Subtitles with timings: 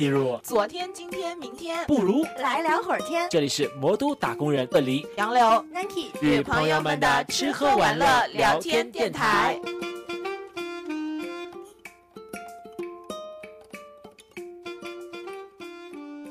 [0.00, 3.28] 记录昨天、今天、明天，不如来聊会儿天。
[3.28, 9.60] 这里是魔都打工人的梨杨柳、Nike 与朋友们的吃喝玩乐聊天电台。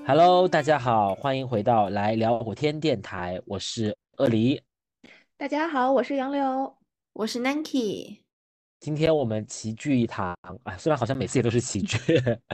[0.07, 4.59] Hello，大家好，欢迎回到来聊会天电台，我是鳄梨。
[5.37, 6.75] 大家好，我是杨柳。
[7.13, 8.28] 我是 Nike。
[8.79, 10.33] 今天我们齐聚一堂
[10.63, 11.97] 啊，虽然好像每次也都是齐聚，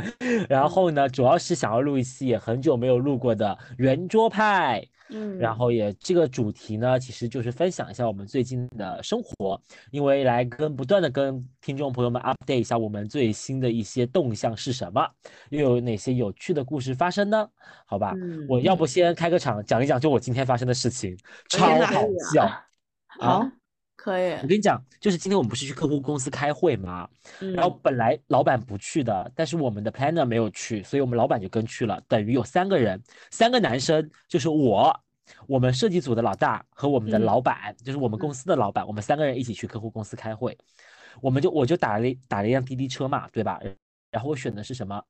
[0.49, 15.07] 然后呢，主要是想要录一期也很久没有录过的圆桌派，嗯然后也这个主题呢，其实就是分享一下我们最近的生活，因为来跟不断的跟听众朋友们 update 一下我们最新的一些动向是什么，
[15.49, 17.47] 又有哪些有趣的故事发生呢？
[17.85, 21.15] 好吧，嗯我要不先开个场讲一讲，就我今天发生的事情，
[21.49, 22.01] 超好
[22.33, 22.49] 笑。
[23.19, 23.47] 好，
[24.05, 24.47] 可以我。
[24.47, 27.09] 跟你讲，就是今天我们不是去客户公司开会吗？
[27.41, 33.01] 嗯然后本来老板不去的，但是我们的 planner 没有去，所以我们老板就跟去了，等于有三个人，
[33.31, 34.95] 三个男生，就是我，
[35.47, 40.55] 我们设计组的老大和我们的嗯老板，就是我们公司的老板，我们三个人一起去客户公司开会，
[41.19, 43.59] 我们就我就打了打了一辆滴滴车嘛，对吧？
[44.11, 45.03] 然后我选的是什么？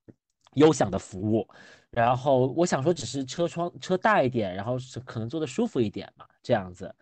[0.53, 1.45] 优享的服务，
[1.91, 6.95] 然后我想说只是车窗车大一点，然后是可能坐的舒服一点嘛，这样子。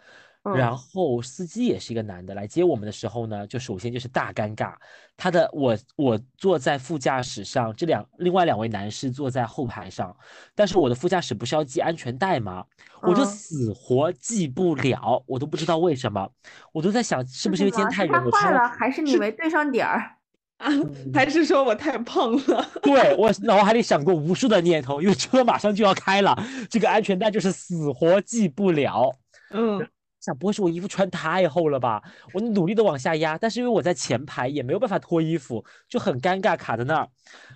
[0.44, 4.74] 嗯然后司机也是一个男的，来接我们的时候呢，就首先就是大尴尬，
[5.16, 10.16] 他的我我坐在副驾驶上，这两另外两位男士坐在后排上，
[10.54, 12.66] 但是我的副驾驶不是要系安全带吗？
[13.02, 16.30] 我就嗯死活系不了，我都不知道为什么，
[16.74, 20.18] 我都在想是不是因为今天太它热，我坏了，还是你没对上点儿？
[20.58, 20.70] 啊，
[21.14, 22.70] 还是说我太胖了？
[22.84, 26.38] 对我脑海里想过无数的念头，因为车马上就要开了，
[26.70, 29.10] 这个安全带就是死活系不了。
[29.52, 29.86] 嗯，
[30.24, 32.02] 想不会是我衣服穿太厚了吧？
[32.34, 37.10] 我努力的往下压，但是因为我在前排也没有办法脱衣服，就很尴尬卡在那儿。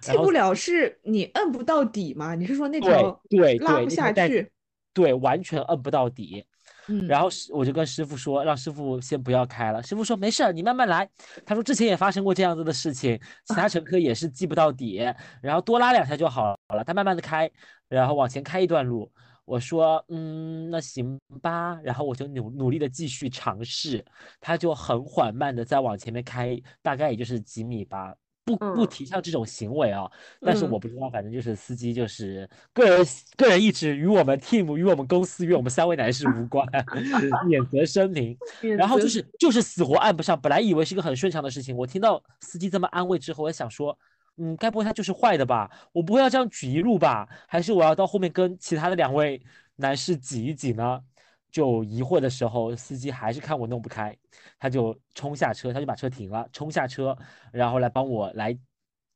[0.06, 2.36] 然后系不了是你摁不到底吗？
[2.36, 4.52] 你是说那对条对对，拉不下去？
[4.94, 6.46] 对，完全摁不到底。
[6.90, 9.82] 嗯，然后师我就跟师傅说，让师傅先不要开了。
[9.82, 11.10] 师傅说没事儿，你慢慢来。
[11.46, 15.02] 他说之前也发生过这样子的事情，其他乘客也是系不到底，
[15.42, 16.84] 然后多拉两下就好了。
[16.86, 17.50] 他慢慢的开，
[17.88, 19.10] 然后往前开一段路。
[19.48, 21.80] 我说嗯，那行吧。
[21.82, 24.04] 然后我就努努力的继续尝试，
[24.42, 28.14] 他就很缓慢的再往前面开，大概也就是几米吧。
[28.44, 30.10] 不不嗯提倡这种行为啊，
[30.42, 36.66] 但是嗯我不知道，反正就是司机就是个人个人意志与我们 team 与我们公司与我们三位男士无关，
[37.48, 38.38] 免责声明。
[38.78, 43.98] 然后就是就是死活按不上，本来以为是一个很顺畅的事情，我听到司机这么安慰之后，我想说，
[44.38, 45.70] 嗯，该不会他就是坏的吧？
[45.92, 47.28] 我不会要这样举一路吧？
[47.48, 49.42] 还是我要到后面跟其他的两位
[49.76, 51.04] 男士挤一挤呢？
[51.50, 54.16] 就疑惑的时候，司机还是看我弄不开，
[54.60, 57.18] 他就冲下车，他就把车停了，冲下车，
[57.52, 58.56] 然后来帮我来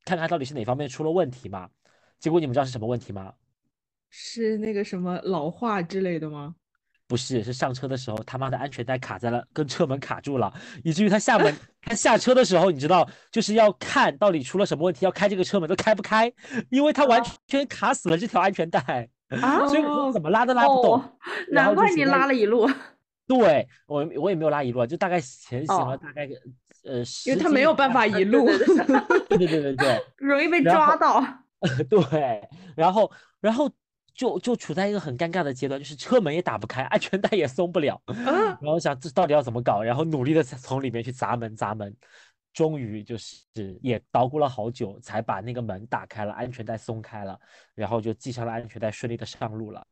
[0.04, 1.68] 看看到底是哪方面出了问题嘛。
[2.18, 3.34] 结果你们知道是什么问题吗？
[4.10, 6.56] 是那个什么老化之类的吗？
[7.12, 10.50] 不是是上车的时候他妈的安全带卡在了跟车门卡住了
[10.82, 16.32] 以至于他下门他下车的时候你知道就是要看到底出了什么问题要开这个车门都开不开
[16.70, 19.06] 因为他完全卡死了这条安全带
[19.68, 21.02] 所以我怎么拉都拉不动
[21.50, 22.66] 难怪你拉了一路。
[23.26, 26.34] 对我我也没有拉一路就大概前行了大概个
[26.84, 31.22] 呃因为他没有办法一路对对对对对 容易被抓到。
[31.88, 33.70] 对然后然后
[34.14, 41.94] 就就处在一个很尴尬的阶段，就是车门也打不开，安全带也松不了， 啊，然后想这到底要怎么搞，然后努力的从里面去砸门砸门，
[42.52, 47.38] 终于就是也捣鼓了好久，才把那个门打开了，安全带松开了，
[47.74, 49.86] 然后就系上了安全带，顺利的上路了。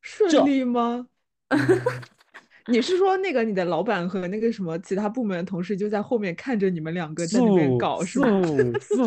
[0.00, 1.06] 顺利吗？
[1.48, 1.58] 嗯
[2.68, 8.42] 你是说那个你的老板和那个什么其他部门的同事就在后面看着你们两个在那边搞是吗？
[8.42, 9.04] 素素，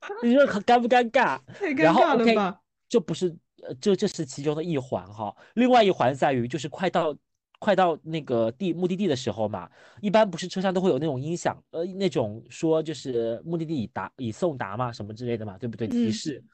[0.24, 1.38] 你说很尴不尴尬？
[1.52, 2.60] 太尴尬了吧？
[2.88, 3.34] 就不是呃，
[3.80, 5.34] 这这是其中的一环哈。
[5.54, 7.16] 另外一环在于，就是快到
[7.58, 9.68] 快到那个地目的地的时候嘛，
[10.00, 15.88] 一般不是车上都会有那种音响，呃，那种说就是目的地已达已送达嘛，什么之类的嘛，对不对？
[15.88, 16.44] 提嗯示。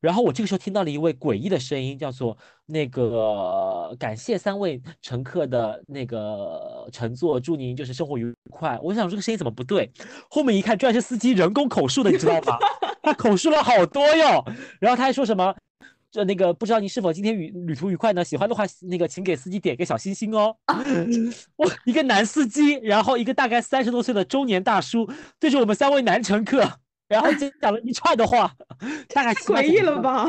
[0.00, 8.78] 然后我这个时候听到了一位诡异的声音，叫做那个感谢三位乘客的那个乘坐，祝您就是生活愉快。
[8.80, 9.90] 我想这个声音怎么不对？
[10.30, 12.56] 后面一看，居然是司机人工口述的，你知道吗？
[13.02, 14.44] 他口述了好多哟。
[14.78, 15.52] 然后他还说什么？
[16.10, 18.24] 这那个不知道您是否今天旅旅途愉快呢？
[18.24, 20.56] 喜欢的话，那个请给司机点个小心心哦。
[21.56, 25.06] 哇，一个男司机，然后一个大概三十多岁的中年大叔，
[25.38, 26.66] 对着我们三位男乘客，
[27.08, 28.50] 然后就讲了一串的话，
[29.08, 30.00] 大概太诡异了？
[30.00, 30.26] 吧？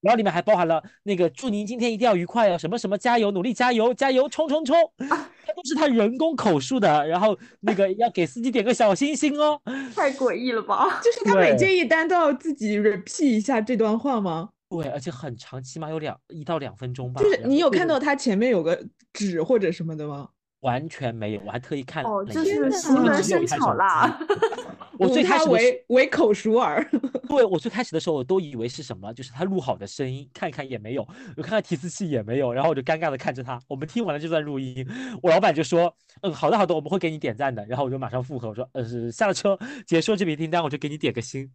[0.00, 5.16] 然后里面还包含了那个祝您今天一定要愉快哦，什么什么加油，努力加油，加油，冲冲冲，他
[5.52, 9.60] 都是他人工口述的，然后那个要给司机点个小心心哦，
[9.96, 11.00] 太诡异了吧？
[11.02, 14.50] 就是他每接一单都要自己 repeat 一下这段话吗？
[14.68, 17.22] 对，而且很长，起码有两一到两分钟吧。
[17.22, 18.78] 就是你有看到他前面有个
[19.12, 20.28] 纸或者什么的吗？
[20.60, 24.18] 完全没有，我还特意看哦，了就一下是熟天哪能生巧啦。
[24.98, 26.84] 我最开始的时为为口熟耳。
[27.28, 31.06] 对我最开始的时候，我都以为是什么，就是他录好的声音，看看也没有，
[31.36, 33.60] 我看看提词器也没有，然后我就尴尬的看着他。
[33.68, 34.84] 我们听完了这段录音，
[35.22, 39.56] 我老板就说：“嗯，好的好的，我们会给你点赞的。”然后我就马上附和，我说：“呃，下了车
[39.86, 41.48] 结束这笔订单，我就给你点个心。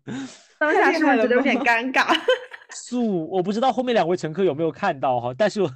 [0.58, 2.16] 当下是不是觉得有点尴尬？”
[2.76, 5.72] 素，我不知道后面两位乘客有没有看到哈，但是我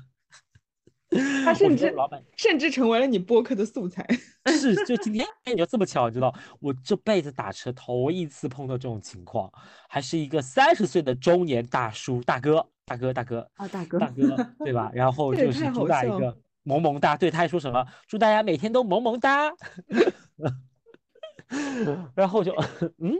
[1.45, 4.05] 他甚至老板甚至成为了你播客的素材。
[4.59, 9.51] 是，就今天你就这么巧，你知道，我这辈子打车头一次碰到这种情况，
[9.87, 14.35] 还是一个三十岁的中年大叔大哥，大哥大哥啊，大哥大哥，
[14.65, 14.91] 对吧？
[14.93, 19.49] 然后就是主打一个萌萌哒，对，他还说什么祝大家每天都萌萌哒，
[22.15, 22.53] 然后我就
[22.97, 23.13] 嗯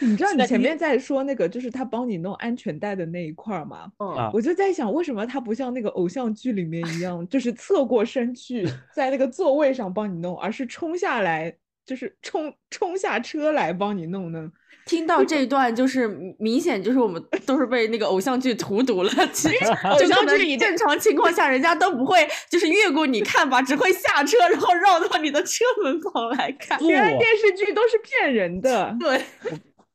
[0.00, 3.90] 你知道你前面在说那个，就是他帮你弄安全带的那一块儿吗？
[3.98, 11.54] 嗯，啊，我就在想，为什么他不像那个偶像剧里面一样，就是侧过身去 在那个座位上帮你弄，而是冲下来，
[11.86, 14.50] 就是冲冲下车来帮你弄呢？
[14.84, 19.10] 听到这一段就是明明显就是我们都是被那个偶像剧荼毒了。
[19.34, 26.78] 其实偶就像剧里正常情况下，人家都不会就是越过你看吧，只会下车然后绕到你的车门旁来看。
[26.86, 28.96] 原来电视剧都是骗人的。
[28.98, 29.20] 对，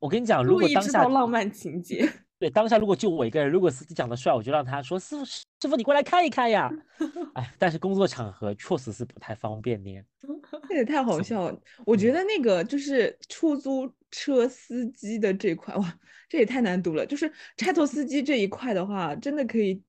[0.04, 2.06] 我跟你讲，如果当下浪漫情节。
[2.38, 6.70] 对当下如果就我一个人，如果司机长得帅，我就让他说师傅师傅你过来看一看呀，
[7.36, 10.02] 哎，但是工作场合确实是不太方便呢。
[10.68, 11.58] 这也太好笑了！
[11.86, 15.98] 我觉得那个就是出租车司机的这块，哇，
[16.28, 17.06] 这也太难读了。
[17.06, 19.82] 就是差头司机这一块的话，真的可以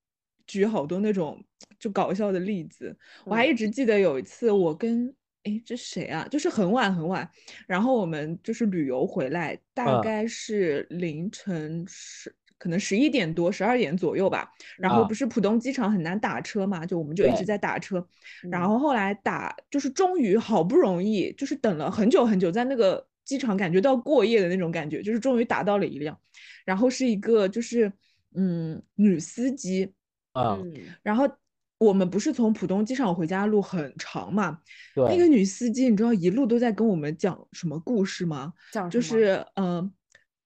[0.46, 1.44] 举好多那种
[1.81, 2.96] 就搞笑的例子。
[3.25, 5.12] 我还嗯一直记得有一次，我跟
[5.44, 6.26] 诶这谁啊？
[6.31, 7.29] 就是很晚很晚，
[7.67, 10.00] 然后我们就是旅游回来，大嗯。
[10.00, 14.50] 概是凌晨十，可能十一点多、十二点左右吧。
[14.81, 18.06] 然后啊不是浦东机场很难打车嘛，就我们就一直在打车。
[18.49, 18.69] 然嗯。
[18.69, 26.19] 后后来打，就是终于好不容易，就是等了很久很久，在那个机场感觉到过夜的那种感觉，就是终于打到了一辆，
[26.64, 27.93] 然后是一个就是
[28.35, 29.93] 嗯女司机，
[30.32, 31.29] 嗯，嗯，然后
[31.78, 34.58] 我们不是从浦东机场回家路很长嘛，
[34.94, 38.52] 那个，女司机你知道一路都在跟我们讲什么故事吗？
[38.72, 39.02] 就讲什么？
[39.02, 39.90] 是嗯、呃，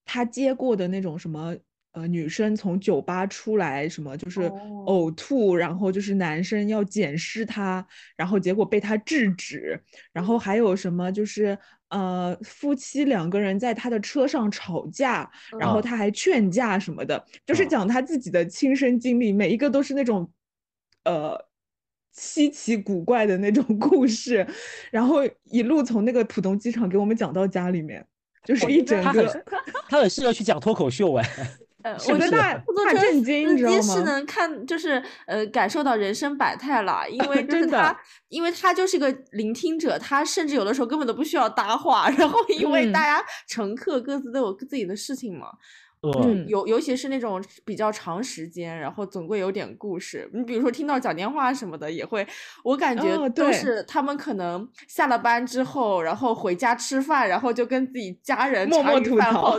[0.05, 1.55] 她接过的那种什么
[1.93, 4.75] 呃女生从酒吧出来，什么就是哦。
[4.89, 7.87] 呕吐，然后就是男生要捡尸她，
[8.17, 9.79] 然后结果被她制止，
[10.13, 11.57] 然后还有什么就是
[11.91, 17.69] 呃夫妻两个人在他的车上吵架，然后他还劝架什么的，就是嗯。
[17.69, 20.31] 讲他自己的亲身经历，每一个都是那种
[21.13, 21.49] 呃。
[22.11, 24.45] 稀奇古怪的那种 故事，
[24.91, 28.05] 然后一路从那个浦东机场给我们讲到家里面，
[28.45, 29.45] 就是一整他很个，
[29.89, 31.25] 他很适合去讲脱口秀哎，
[31.85, 32.61] 呃， 我觉得大
[33.01, 38.01] 震惊司你知道吗是能看，就是呃感受到人生百态了，因为就是真的他，
[38.31, 42.93] 因为他就是个聆听者，他甚至有的时候根本都不需要搭话，然后因为嗯。
[42.93, 45.53] 大家乘客各自都有自己的事情嘛，
[46.03, 50.29] 嗯，嗯尤尤其是那种比较长时间，然后总归有点故事。
[50.33, 52.27] 你比如说听到讲电话什么的，也会，
[52.65, 59.01] 我感觉都是他们可能下了班之后，然后回家吃饭，然后就跟自己家人茶默默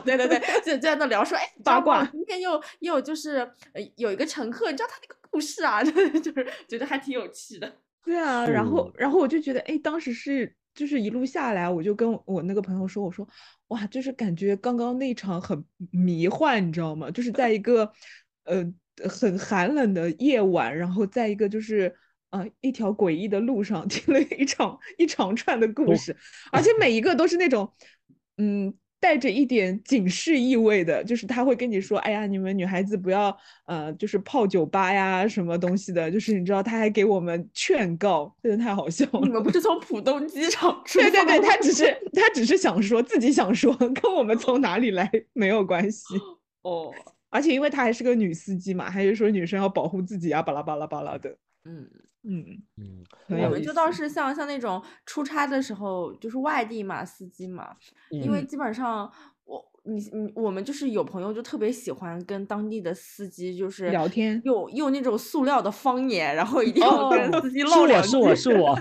[0.01, 3.37] 对对对， 就就在那聊说，哎， 八卦今天又又就是
[3.73, 7.71] 呃有一个乘客，你知道他那个故事啊， 就是觉得还挺有趣的。
[8.05, 13.27] 对啊，然后然后我就觉得，哎，当时是就是一路下来，我就跟我那个朋友说，我说，
[13.67, 17.11] 哇，就是感觉刚刚那场很迷幻，你知道吗？
[17.11, 17.91] 就是在一个
[18.43, 18.65] 呃
[19.07, 21.93] 很寒冷的夜晚，然后在一个就是
[22.29, 26.15] 呃一条诡异的路上听了一场一长串的故哦事，
[26.51, 27.73] 而且每一个都是那种
[28.37, 28.73] 嗯。
[28.99, 39.21] 带着一点警示意味的，就是他会跟你说：“哎呀，你们女孩子不要呃，就是泡酒吧呀，什么东西的。”就是你知道，他还给我们劝告，真的太好笑了。
[39.21, 46.03] 你们不是从浦东机场 出对对对，他只是他只是想说自己想说，跟我们从哪里来没有关系。
[46.63, 46.93] 哦，
[47.29, 51.37] 而且因为她还是个女司机嘛，还是说女生要保护自己啊，巴拉巴拉巴拉的。
[51.63, 51.87] 嗯。
[52.31, 52.45] 嗯，
[52.77, 53.03] 嗯，
[53.43, 57.75] 我们就倒是像像那种出差的时候，就是外地嘛，司机嘛，
[58.11, 58.47] 因为嗯。
[58.47, 59.11] 基本上
[59.45, 64.39] 我你你我们就是有朋友就特别喜欢跟当地的司机就是聊天。
[64.45, 68.79] 用用那种塑料的方言，然后一定要跟哦司机是唠两我是我是我，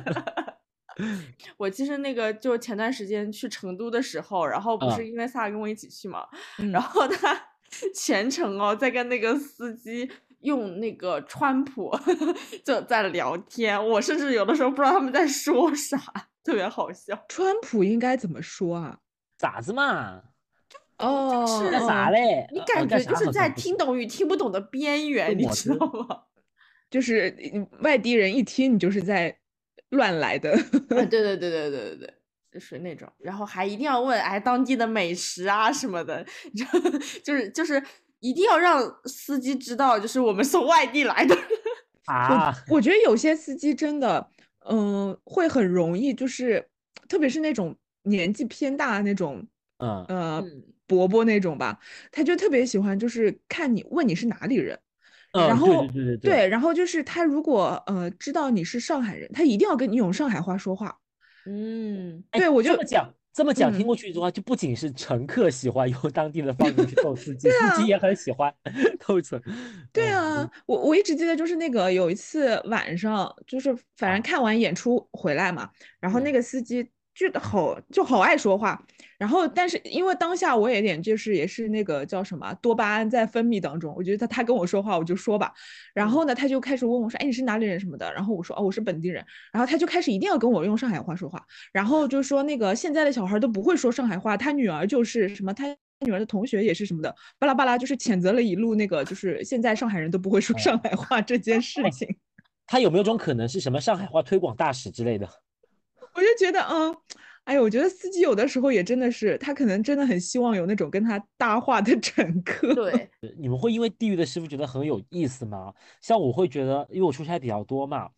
[1.57, 4.91] 我其实那个就前段时间去成都的时候，然后不嗯。
[4.97, 6.27] 是因为萨跟我一起去嘛，
[6.59, 6.71] 嗯。
[6.71, 7.41] 然后他
[7.95, 11.91] 全程哦在跟那个司机用那个川普
[12.65, 15.99] 就在聊天，我甚至有的时候不知道他们在说啥，
[16.45, 17.25] 特别好笑。
[17.29, 18.99] 川普应该怎么说啊？
[19.37, 20.23] 咋子嘛？
[20.99, 22.11] 哦，是干啥哦？
[22.11, 22.47] 嘞？
[22.53, 26.23] 你感觉就是在听懂与听不懂的边缘，你知知道吗？
[26.91, 29.39] 就是嗯外地人一听你就是在
[29.91, 30.53] 乱来的。
[30.53, 32.15] 啊， 对对对对对对对，
[32.51, 37.81] 就是那种，然后还一定要问哎当地的美食啊什么的，你知道就是就是
[38.21, 41.37] 一定要让司机知道，就是我们从外地来的。
[42.07, 44.31] 啊，我觉得有些司机真的，
[44.69, 46.69] 嗯、会很容易，就是
[47.09, 49.47] 特别是那种年纪偏大的那种，
[49.79, 51.79] 嗯呃，嗯伯伯那种吧，
[52.11, 54.79] 他就特别喜欢，就是看你问你是哪里人，
[55.33, 60.99] 嗯，然对后对对对对，然后就是他如果呃知道你是上海人，他一定要跟你用上海话说话。
[61.45, 67.77] 嗯，哎对我就这么讲，这么讲，听嗯过去的话，就不仅是乘客喜欢用当地的方言去逗司机，司啊。
[67.77, 68.53] 机也很喜欢
[69.07, 69.41] 逗乘。
[69.93, 70.11] 对嗯。
[70.11, 74.13] 啊，我我一直记得就是那个有一次晚上，就是反啊。
[74.13, 76.33] 正看完演出回来嘛，然后那嗯。
[76.33, 78.81] 个司机就好就好爱说话，
[79.19, 85.53] 然后但是因为当下我有点就是也是那个叫什么多巴胺在分泌当中，我觉得他他跟我说话我就说吧，
[85.93, 95.67] 然嗯后呢他就开始问我说，哎你是哪里人什么的，然后我说哦我是本地人，然后他就开始一定要跟我用上海话说话，然后就说那个现在的小孩都不会说上海话，他女儿就是什么他。
[96.07, 102.07] 女儿的同学也是什么的，巴拉巴拉，就是谴责了一路那个，就是现在上海人都不会说哎上海话这件事哎 情，
[102.69, 105.29] 他有没有种可能是什么上海话推广大使之类的？
[106.19, 106.95] 我就觉得，嗯，
[107.45, 112.75] 哎呦，我觉得司机有的时候也真的是，他可能真的很希望有那种跟他搭话的乘客。
[112.75, 115.73] 对，呃 你们会因为地域的师傅觉得很有意思吗？
[116.01, 118.09] 像我会觉得，因为我出差比较多嘛，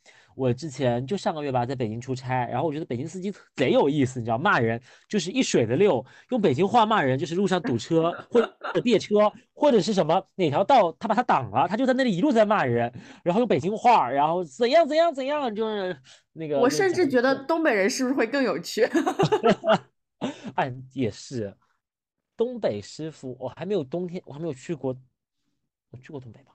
[0.41, 12.91] 我之前就上个月吧，在北京出差，然后我觉得北京司机贼有意思，你知道，骂人就是一水的溜，用北京话骂人就是路上堵车或者别车，或者是什么哪条道他把他挡了，他就在那里一路在骂人，
[13.23, 15.95] 然后用北京话，然后怎样怎样怎样，就是
[16.33, 16.59] 那个。
[16.59, 18.89] 我甚至觉得东北人是不是会更有趣？
[20.57, 21.55] 哎，也是，
[22.35, 24.97] 东北师傅，我还没有冬天，我还没有去过，
[25.91, 26.53] 我去过东北吧？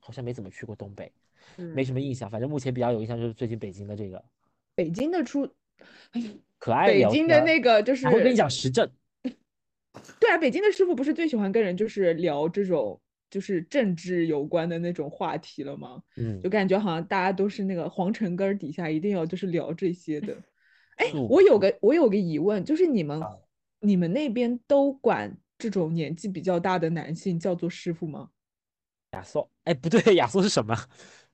[0.00, 1.12] 好像没怎么去过东北，
[1.56, 2.28] 没嗯什么印象。
[2.30, 4.24] 反正目前比较有印象就是最近北京的这个
[4.74, 5.48] 北京的出，
[6.12, 8.90] 哎呀，可爱北京的那个就是我跟你讲时政，
[10.18, 16.02] 对啊，北京的师傅不是最喜欢跟人就是聊这种就是政治有关的那种话题了吗？
[16.16, 20.36] 嗯就，感觉好像大家都是那个皇城根儿底下一定要就是聊这些的。
[20.96, 23.38] 哎，我有个我有个疑问，就是你们啊
[23.80, 28.30] 你们那边都管这种年纪比较大的男性叫做师傅吗？
[29.12, 30.76] 亚索，哎，不对，亚索是什么？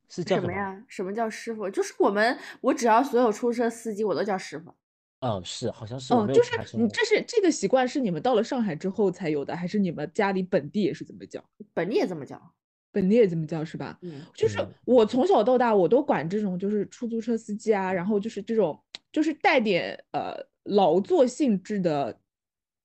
[0.09, 0.49] 是叫什么？
[0.49, 0.85] 什么呀？
[0.89, 1.69] 什么叫师傅？
[1.71, 4.75] 就是我们，我只要所有出租车司机，我都叫师傅。
[5.21, 11.43] 嗯，是，好像是我哦，就是你这是这个习惯是你们到了上海之后才有的，还是你们家里本地也是这么叫？
[11.73, 12.41] 本地也这么叫。
[12.93, 13.99] 本地也这么叫是吧？
[14.03, 18.79] 嗯，就是嗯我从小到大我都管这种就是出租车司机啊，然后就是这种
[19.13, 20.35] 就是带点呃
[20.65, 22.19] 劳作性质的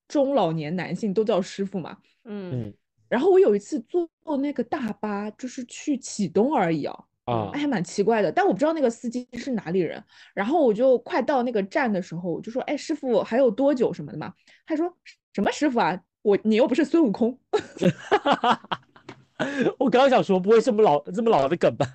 [0.07, 1.97] 中老年男性都叫师傅嘛。
[2.25, 2.73] 嗯嗯
[3.07, 10.03] 然后我有一次坐坐那个大巴，就是去启东而已啊，啊还蛮奇怪的，但我不知道那个司机是哪里人。
[10.33, 14.33] 然后我就快到那个站的时候，我就说：“哎，师傅还有多久什么的嘛？”
[14.65, 14.91] 他说
[15.33, 15.99] ：“什么师傅啊？
[16.21, 17.37] 我你又不是孙悟空。
[19.79, 21.85] ”我刚刚想说，不会这么老这么老的梗吧？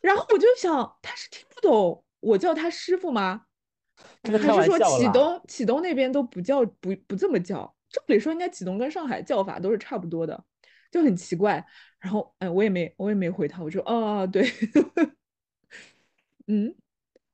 [0.00, 3.42] 然后我就想，他是听不懂我叫他师傅吗？
[4.22, 7.74] 还是说启东启东那边都不叫不不这么叫？
[7.88, 10.44] 照理说应该启东跟上海叫法都是差不多的，
[10.96, 11.62] 就很奇怪。
[11.98, 14.42] 然后哎，我也没我也没回他，我说哦对，
[16.48, 16.74] 嗯，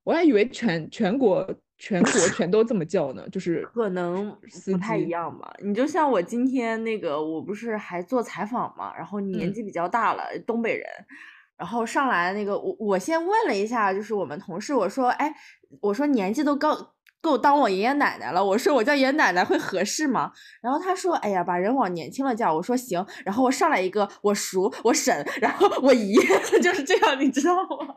[0.03, 5.53] 我还以为全全国全国 全都这么叫呢，就是可能司不太一样吧。
[5.63, 10.87] 你就像我今天那个，我不是还做采访嘛，然后年嗯纪比较大了，东北人，
[11.57, 15.35] 然后上来那个，我我先问了一下，就是我们同事，我说，哎，
[15.81, 16.57] 我说年纪都
[17.23, 20.33] 够够当我爷爷奶奶了，我说我叫爷爷奶奶会合适吗？
[20.61, 26.15] 然后他说，哎呀，把人往年轻了叫，我说行，然后我上来一个，我叔，我婶，然后我姨，
[26.61, 27.95] 就是这样，你知道吗？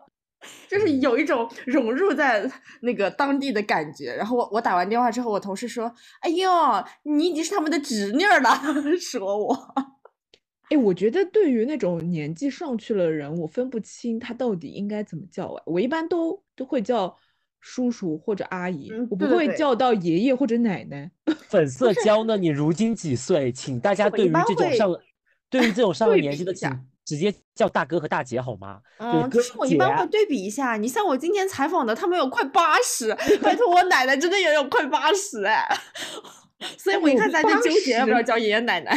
[0.69, 2.47] 就是有一种融入在
[2.81, 4.15] 那个当地的感觉。
[4.15, 5.91] 然后我我打完电话之后，我同事说
[6.21, 6.47] ：“哎呦，
[7.01, 8.61] 你已经是他们的侄女了。
[9.01, 9.57] ”说我，
[10.69, 15.51] 哎，我觉得对于那种年纪上去了人，我分不清他到底应该怎么叫。
[15.65, 17.17] 我一般都都会叫
[17.67, 21.09] 叔叔或者阿姨，嗯我不会叫到爷爷或者奶奶。
[21.49, 22.37] 粉色娇呢？
[22.37, 23.51] 你如今几岁？
[23.51, 25.01] 请大家对于这种上了
[25.49, 26.69] 对于这种上了年纪的，请
[27.03, 28.79] 直接叫大哥和大姐好吗？
[28.99, 30.77] 就是嗯，哥就是我一般会对比一下。
[30.77, 35.67] 你像我今天采访的，他们有快八十，拜托我奶奶真的也有快八十哎。
[36.77, 38.95] 所以我一有开始还在纠结要不要叫爷爷奶奶。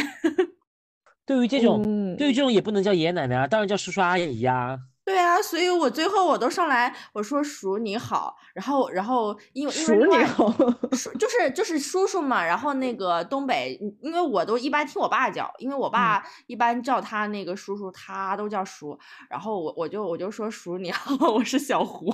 [1.25, 1.81] 对于这种，
[2.15, 4.79] 对于这种也不能叫爷爷奶奶啊，当然叫叔叔阿姨呀。
[5.09, 10.51] 对啊，所以我最后我都上来我说叔你好，然后然后因为叔你好，
[10.91, 18.95] 叔就是就是叔叔嘛，然后那个东北，因为我都一般听我爸叫，因为我爸一般叫他那个叔叔，他都叫叔，
[19.27, 22.13] 然后我我就我就说叔你好， 我是小胡，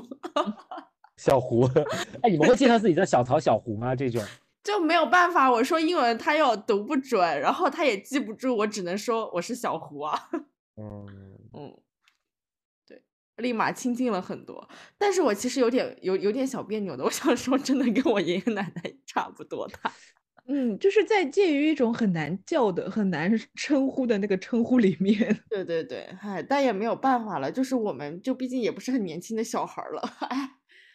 [1.17, 1.69] 小胡，
[2.23, 3.93] 哎，你们会介绍自己叫小曹小胡吗？
[3.93, 4.23] 这种。
[4.63, 10.29] 就没有办法，我说英文他又读不准，然后他也记不住，我只能说我是小胡啊，
[10.77, 11.05] 嗯。
[11.53, 11.77] 嗯。
[13.37, 17.03] 立马亲近了很多，但是我其实有点有有点小别扭的。
[17.03, 19.91] 我想说，真的跟我爷爷奶奶差不多大。
[20.47, 25.17] 嗯，就是在介于一种很难叫的、很难称呼的那个称呼里面。
[25.49, 30.51] 对 对对，哎，但也没有办法了，就是我们就毕竟也不是很年轻的小孩了，哎，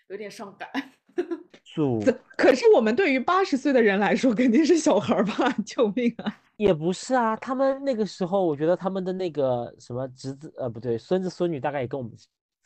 [0.08, 0.68] 有点伤感。
[2.36, 5.50] 可是我们对于八十岁的人来说，肯定是小孩吧？
[5.66, 6.40] 救命啊！
[6.60, 12.12] 也不是啊，他们那个时候，我觉得他们的那个什么侄子，呃，不对，孙子孙女大概也跟我们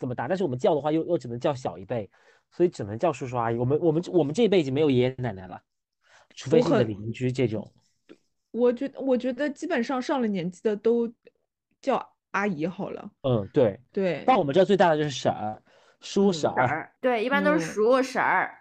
[0.00, 2.10] 这么大，但是我们叫的话又又只能叫小一辈，
[2.50, 3.56] 所以只能叫叔叔阿姨。
[3.56, 5.62] 我们我们我们这一辈已经没有爷爷奶奶了，
[6.34, 7.72] 除非是你的邻居这种。
[8.50, 11.08] 我觉我觉得基本上上了年纪的都
[11.80, 13.08] 叫阿姨好了。
[13.22, 14.24] 嗯，对对。
[14.26, 15.62] 但我们这最大的就是婶儿、
[16.00, 16.92] 叔婶儿。
[17.00, 18.58] 对，一般都是叔婶儿。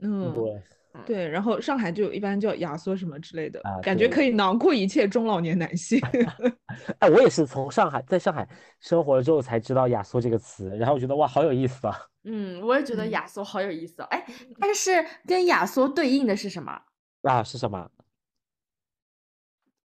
[0.00, 0.62] 嗯，对。
[1.04, 6.00] 对，然后上海就一般叫亚缩什么之类的，感觉可以囊括一切中老年男性。
[7.00, 8.48] 哎，我也是从上海在上海
[8.80, 11.96] 生活了之后才知道亚缩这个词，然后我觉得哇，好有意思啊。
[12.24, 14.02] 嗯，我也觉得亚缩好有意思。
[14.10, 14.24] 哎，
[14.58, 16.80] 但是跟亚缩对应的是什么？
[17.22, 17.90] 啊，是什么？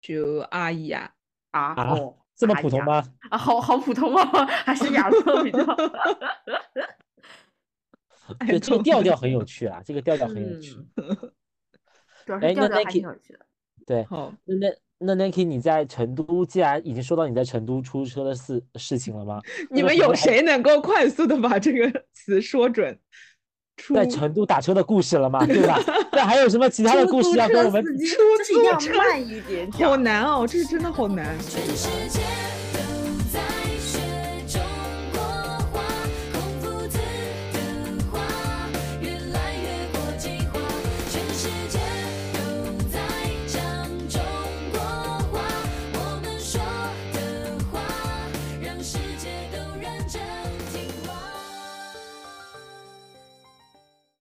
[0.02, 1.12] 就阿姨啊
[1.52, 3.04] 啊哦，这么普通吗？
[3.30, 4.26] 啊，好好普通哦？
[4.66, 5.60] 还是亚缩比较？
[8.46, 10.76] 对，这个调调很有趣啊，这个调调很有趣。
[12.42, 13.04] 哎，那 Nike，
[13.86, 14.56] 对，好，那
[15.00, 19.40] 那那 Nike，你在成都，既然已经说到你在成都出车的事事情了吗？
[19.72, 22.98] 你们有谁能够快速的把这个词说准？
[23.96, 25.46] 在成都打车的故事了吗？
[25.46, 25.80] 对吧？
[26.12, 27.82] 那还有什么其他的故事要跟我们？
[27.84, 27.94] 出
[28.44, 31.34] 租车慢一点，好难哦，这个真的好难。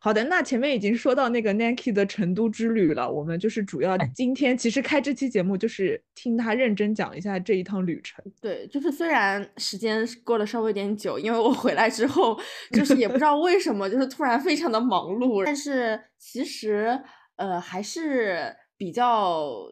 [0.00, 8.24] 好的，那前面已经说到那个 Nike 的成都之旅了，我们就是主要今天其实开这期节目就是听他认真讲一下这一趟旅程。
[8.40, 12.38] 对，就是虽然时间过得稍微有点久，因为我回来之后
[12.72, 17.00] 就是也不知道为什么，就是突然非常的忙碌，但是其实
[17.36, 19.68] 呃还是比较。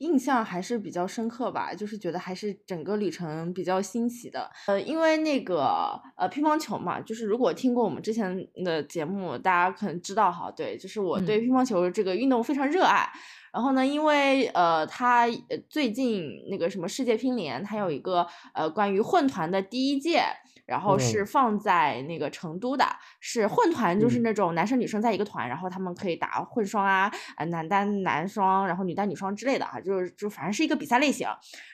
[0.00, 4.50] 印象还是比较深刻吧，就是觉得还是整个旅程比较新奇的。
[4.66, 13.08] 呃，因为那个呃乒乓球嘛，就是如果听过我们之前的节目，大家可能知道哈，对，就是我对乒乓球这个运动非常热爱。
[13.52, 15.26] 然后呢，因为呃，他
[15.68, 20.22] 最近那个什么世界乒联，它有一个呃关于混团的第一届。
[20.70, 22.86] 然后是放在那个成都的，
[23.18, 31.26] 是混团，就是那种男生女生在一个团，然后他们可以打混双啊，呃男单男双，然后女单女双之类的啊，就是就反正是一个比赛类型。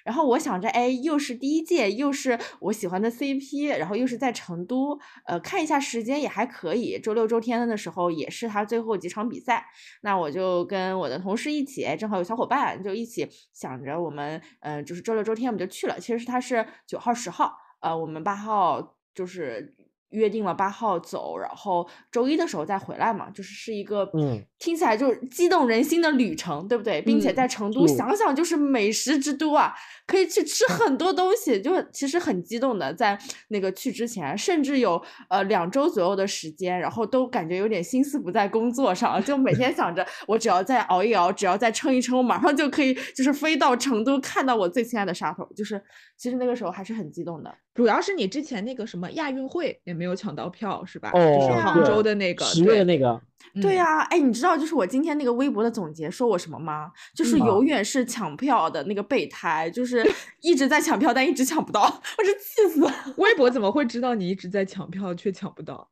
[0.03, 9.67] 然后我想着，哎，又是第一届，又是我喜欢的 CP，然后又是在成都，呃，看一下时间也还可以，周六周天的时候也是他最后几场比赛，
[10.01, 16.01] 那我就跟我的同事一起，正好有小伙伴，就一起想着我们，嗯，就是周六周天我们就去了。
[16.01, 17.66] 其实他是九号十号。
[17.81, 19.75] 呃，我们八号就是
[20.11, 24.45] 约定了八号走，然后周一的时候再回来嘛，就是是一个嗯。
[24.59, 27.03] 听起来就是激动人心的旅程，对不对？
[27.03, 29.75] 并且在成都，想想就是美食之都啊，
[30.07, 32.93] 可以去吃很多东西，就其实很激动的。
[32.95, 45.47] 在那个去之前，甚至有呃两周左右的时间，然后都感觉有点心思不在工作上，就每天想着我只要再熬一熬，只要再撑一撑，我马上就可以就是飞到成都看到我最亲爱的沙头。
[45.55, 45.85] 就是
[46.17, 47.55] 其实那个时候还是很激动的。
[47.77, 51.11] 主要是你之前那个什么亚运会也没有抢到票，是吧？
[51.13, 53.21] 哦，就是杭州的那个十月的那个。
[53.61, 56.91] 对呀，哎，你知道就是我今天那个微博的总结说我什么吗？
[57.15, 60.05] 就是永远是抢票的那个备胎，就是
[60.43, 62.93] 一直在抢票，但一直抢不到，我是气死了。
[63.19, 65.89] 微博怎么会知道你一直在抢票却抢不到？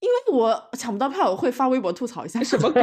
[0.00, 2.42] 因为我抢不到票，我会发微博吐槽一下。
[2.42, 2.82] 什么鬼？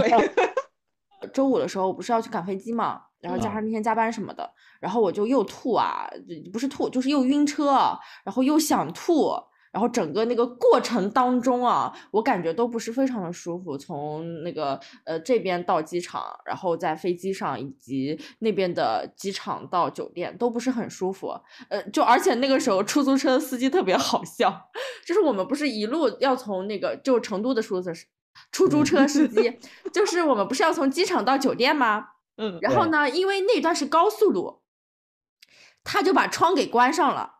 [1.33, 6.07] 周五的时候我不是要去赶飞机嘛，然后加上那天加班什么的，然后我就又吐啊，
[6.53, 9.31] 不是吐就是又晕车，然后又想吐。
[9.71, 13.77] 然后整个那个过程当中啊，我感觉都不是非常的舒服。
[13.77, 21.33] 从那个呃这边到机场，然后在飞机上，以及那边的机场到酒店都不是很舒服。
[21.67, 24.49] 呃，就而且那个时候出租车司机特别好笑，
[25.05, 27.99] 就是我们不是一路要从那个就成都的出租车
[28.53, 29.59] 出租车司 机，
[29.91, 32.11] 就是我们不是要从机场到酒店吗？
[32.37, 34.61] 嗯，然后呢，因为那段是高速路，
[35.83, 37.33] 他就把窗给关上了。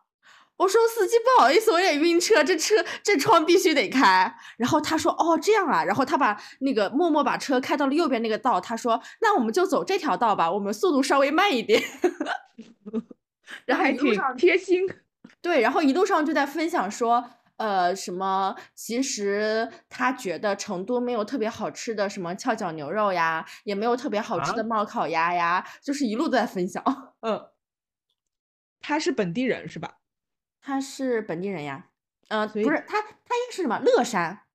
[0.58, 4.34] 我说司机不好意思，我有点晕车，这车这窗必须得开。
[4.56, 11.82] 然后他说哦这样啊，然后他把那个默默把车开到了右边那个道，他说那我们就走这条道吧，我们速度稍微慢一点。
[13.66, 14.88] 然后还挺一路上贴心。
[15.42, 26.82] 对，然后一路上就在分享说，呃，什么其实他觉得成都没有特别好吃的什么翘脚牛肉呀，也没有特别好吃的啊冒烤鸭呀，就是一路都在分享。
[27.20, 27.46] 嗯，
[28.80, 29.98] 他是本地人是吧？
[30.60, 31.90] 他是本地人呀，
[32.28, 34.45] 呃，不是他，他应该是什么乐山。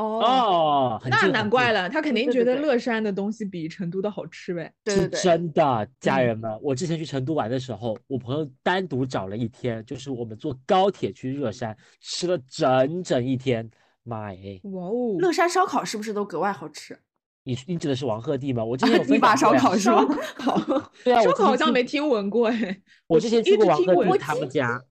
[0.00, 4.72] 哦，哦，那难怪了，他肯定觉得乐山的东西比成都的好吃呗。
[4.86, 13.70] 是对对对，真的，家嗯人们，我之前去成都玩的时候，我朋友单独找了一天，就是我们坐高铁去乐山，吃了整整一天。
[14.02, 16.98] 妈耶，哇哦，乐山烧烤是不是都格外好吃？
[17.44, 18.64] 你你指的是王鹤棣吗？
[18.64, 20.06] 我之前有分享过呀烤是吗？
[20.36, 20.58] 烤
[21.04, 22.80] 对啊，烧烤好像没听闻过哎。
[23.06, 24.82] 我之前去一过王鹤直听闻棣他们家，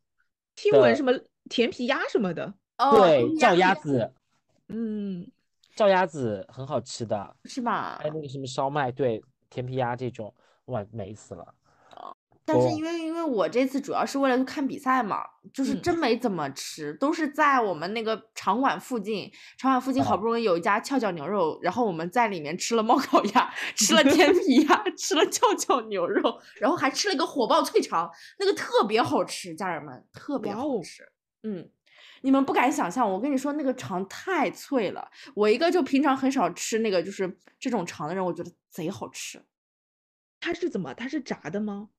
[0.56, 1.12] 听闻什么
[1.50, 2.54] 甜皮鸭什么的。
[2.78, 4.14] 哦，对，嗯照鸭子，
[4.70, 5.30] 嗯，
[5.76, 8.08] 照鸭子很好吃的，是吧还？
[8.08, 10.34] 有那个什么烧麦，对，甜皮鸭这种，
[10.66, 11.44] 哇，美死了。
[11.96, 12.16] 哦
[12.52, 31.04] 但是因为因为我这次主要是为了去看比赛嘛，就是嗯真没怎么吃，都是在我们那个场馆附近，场馆附近好哦不容易有一家翘脚牛肉，然后我们在里面吃了猫烤鸭， 吃了甜 皮鸭，吃了翘脚牛肉，然后还吃了一个火爆脆肠，那个特别好吃，家人们特别好吃，
[31.44, 31.70] 嗯。
[32.22, 35.10] 你们不敢想象，我跟你说，那个肠太脆了。
[35.36, 39.44] 我一个就平常很少吃那个就是这种肠的人，我觉得贼好吃。
[40.40, 40.94] 它是怎么？
[40.94, 41.90] 它是炸的吗？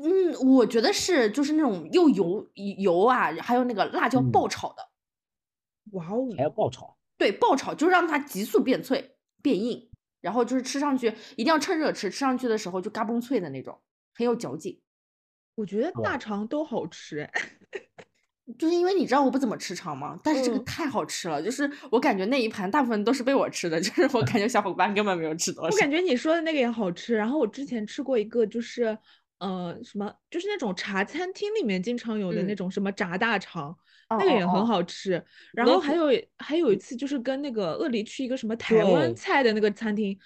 [0.00, 4.90] 嗯，我觉得是就是那种又油油啊，还有那个辣椒爆嗯炒的，
[5.90, 9.90] 哇哦，还要爆炒，对，爆炒就是让它急速变脆变硬，
[10.20, 13.80] 然后就是吃上去一定要趁热吃，吃上去的时候就嘎嘣脆的那种，
[14.14, 14.80] 很有嚼劲。
[15.56, 17.32] 我觉得大肠都好吃哎。
[18.56, 20.18] 就是因为你知道我不怎么吃肠吗？
[20.22, 25.74] 但是这个嗯太好吃了，就是我感觉那一盘大部分都是被我吃的， 就是我感觉小伙伴根本没有吃多少。
[25.74, 27.14] 我感觉你说的那个也好吃。
[27.14, 28.96] 然后我之前吃过一个，就是
[29.38, 33.70] 呃什么，就是那种茶餐厅里面经常有的那嗯种什么炸大肠，
[34.08, 35.22] 哦那个也很哦哦好吃。
[35.52, 36.06] 然后还有
[36.38, 40.18] 还有一次就是跟那个鳄梨去一个什么台湾菜的那个餐厅，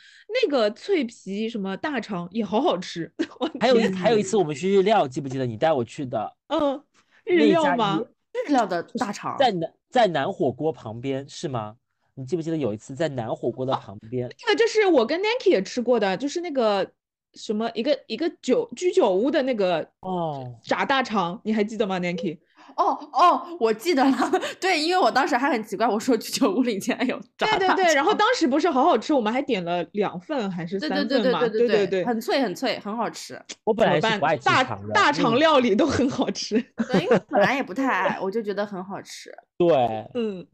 [0.44, 3.12] 那个脆皮什么大肠也好好吃。
[3.40, 6.36] 我还有一还有一次我们去日料，记不记得你带我去的？
[6.48, 6.82] 嗯，
[7.24, 8.02] 日料吗？
[8.32, 11.76] 日料的大肠，在南在南火锅旁边是吗？
[12.14, 14.30] 你记不记得有一次在南火锅的旁边？
[14.46, 16.90] 那个就是我跟 Nanki 也吃过的，就是那个
[17.34, 22.38] 什么一个一个酒居酒屋的那个哦炸大肠，你还记得吗，Nanki？
[22.76, 24.16] 哦哦，我记得了，
[24.60, 31.48] 对，因为我当时还很奇怪，我说居酒屋里竟然有炸对对对，然后当时不是好好吃，我们还点了两份还是对对对对三份嘛？
[31.48, 33.40] 对对对很脆很脆，很好吃。
[33.64, 34.36] 我本来是不爱？
[34.36, 36.60] 吃大肠的，大肠料理都很好吃。
[36.88, 39.30] 对，因为本来也不太爱，我就觉得很好吃。
[39.58, 39.68] 对，
[40.14, 40.46] 嗯，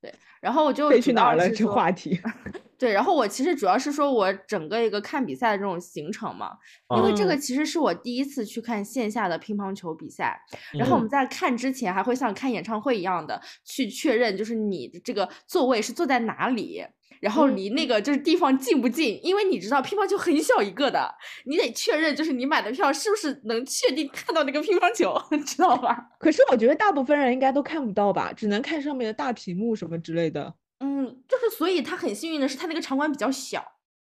[0.00, 1.48] 对然后我就去哪儿了？
[1.50, 2.20] 这话题。
[2.80, 6.52] 对，然后我其实主要是说我整个一个看比赛的这种行程嘛，
[6.96, 10.40] 因为这个嗯其实是我第一次去看线下的乒乓球比赛。
[10.72, 16.82] 然后我嗯们在看之前还会像看演唱会一样的去确认，就是你的这个座位是坐在哪里，
[17.20, 21.14] 然后嗯离那个就是地方近不近，因为你知道乒乓球很小一个的，
[21.44, 25.14] 你得确认就是你买的票是不是能确定看到那个乒乓球，
[25.44, 26.08] 知道吧？
[26.18, 30.54] 可是我觉得大部分人应该都看不到吧，只能看上面的大屏幕什么之类的。
[30.80, 33.60] 嗯，就是所以他很幸运的是他那个场馆比较小。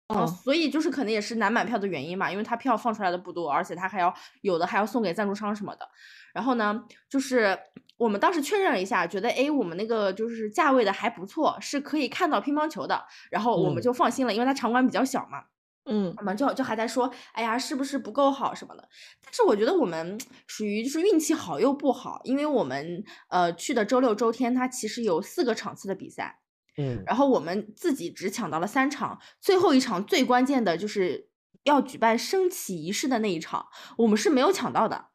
[0.08, 5.88] 啊，哦，所以就是可能也是难买票的原因嘛，因为他票放出来的不多，而且他还要有的还要送给赞助商什么的。
[6.34, 7.56] 然后呢，就是
[7.96, 13.04] 我们当时确认了一下，觉得诶我们那个就是价位的还不错，是可以看到乒乓球的。
[13.30, 15.44] 然后我们嗯就放心了，因为它场馆比较小嘛。
[15.84, 18.88] 嗯我们就就还在说，哎呀，是不是不够好什么的？
[19.24, 26.40] 但是我觉得我们属于就是运气好又不好，因为我们呃去的周六周天，它其实有四个场次的比赛。
[26.76, 31.28] 嗯，然后我们自己只抢到了三场，最后一场最关键的就是
[31.64, 33.66] 要举办升旗仪式的那一场，
[33.98, 35.06] 我们是没有抢到的。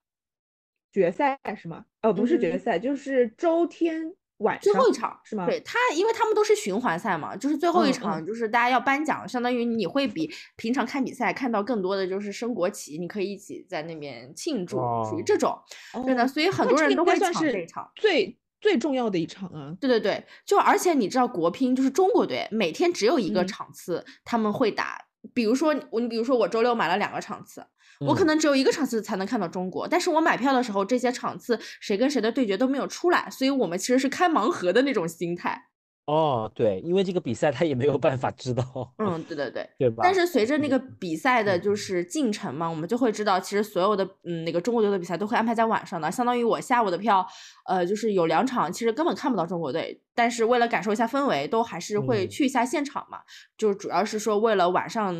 [0.92, 1.86] 决赛是吗？
[2.02, 5.46] 哦，不是决嗯赛，就是周天晚上最后一场是吗？
[5.46, 14.78] 对他，因为他们都是循环赛嘛，就是最后一嗯场，嗯就是大家要颁奖，相当于你会比平常看比赛看到更多的就是升国旗，你可以一起在那边庆祝，
[15.10, 15.60] 属于哦这种。
[16.06, 17.92] 对的，哦所以很多人都会算是抢这一场。
[17.96, 19.74] 最最重要的一场啊。
[19.80, 25.00] 对对对，就而且你知道国乒就是中国队每天只有一个嗯场次他们会打，
[25.34, 27.66] 比如说我你比如说我周六买了两个场次，
[28.00, 35.68] 我可嗯能只有一个场次才能看到中国，但是我买票的时候这些场次谁跟谁的对决都没有出来，所以我们其实是开盲盒的那种心态。
[36.08, 38.64] 哦，对，因为这个比赛他也没有办法知道，
[38.98, 39.70] 嗯，对对对。
[39.78, 40.00] 对吧？
[40.02, 47.28] 但是随着那个比赛的嗯就是进程嘛，我们就会知道，其实所有的嗯那个中国队的比赛都会安排在晚上的，相当于我下午的票，
[47.66, 53.20] 呃，就是有两场，其实根本看不到中国队，但是为了感受一下氛围，都还是会嗯去一下现场嘛，
[53.58, 55.14] 就主要是说为了晚上，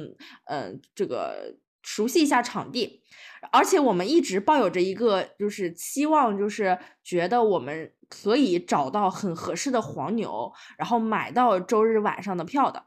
[0.46, 3.04] 嗯、这个熟悉一下场地。
[3.52, 12.86] 而且我们一直抱有着一个就是期望，就是觉得我们可以找到很合适的黄牛，然后买到周日晚上的票的。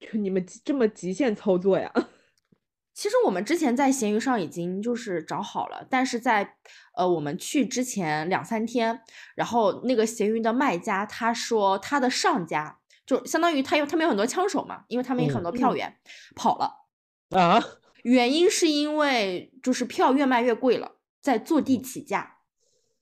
[0.00, 1.92] 就你们这么极限操作呀？
[2.92, 6.56] 其实我们之前在闲鱼上已经就是找好了，但是在
[6.94, 9.00] 呃我们去之前两三天，
[9.34, 15.96] 然后那个闲鱼的卖家他说他的上家就相当于他有他们有很多枪手嘛，因为他们有很嗯多票嗯源、
[16.36, 16.86] 跑了，
[17.30, 17.60] 啊，
[18.04, 22.33] 原因是因为就是票越卖越贵了，在坐地起价。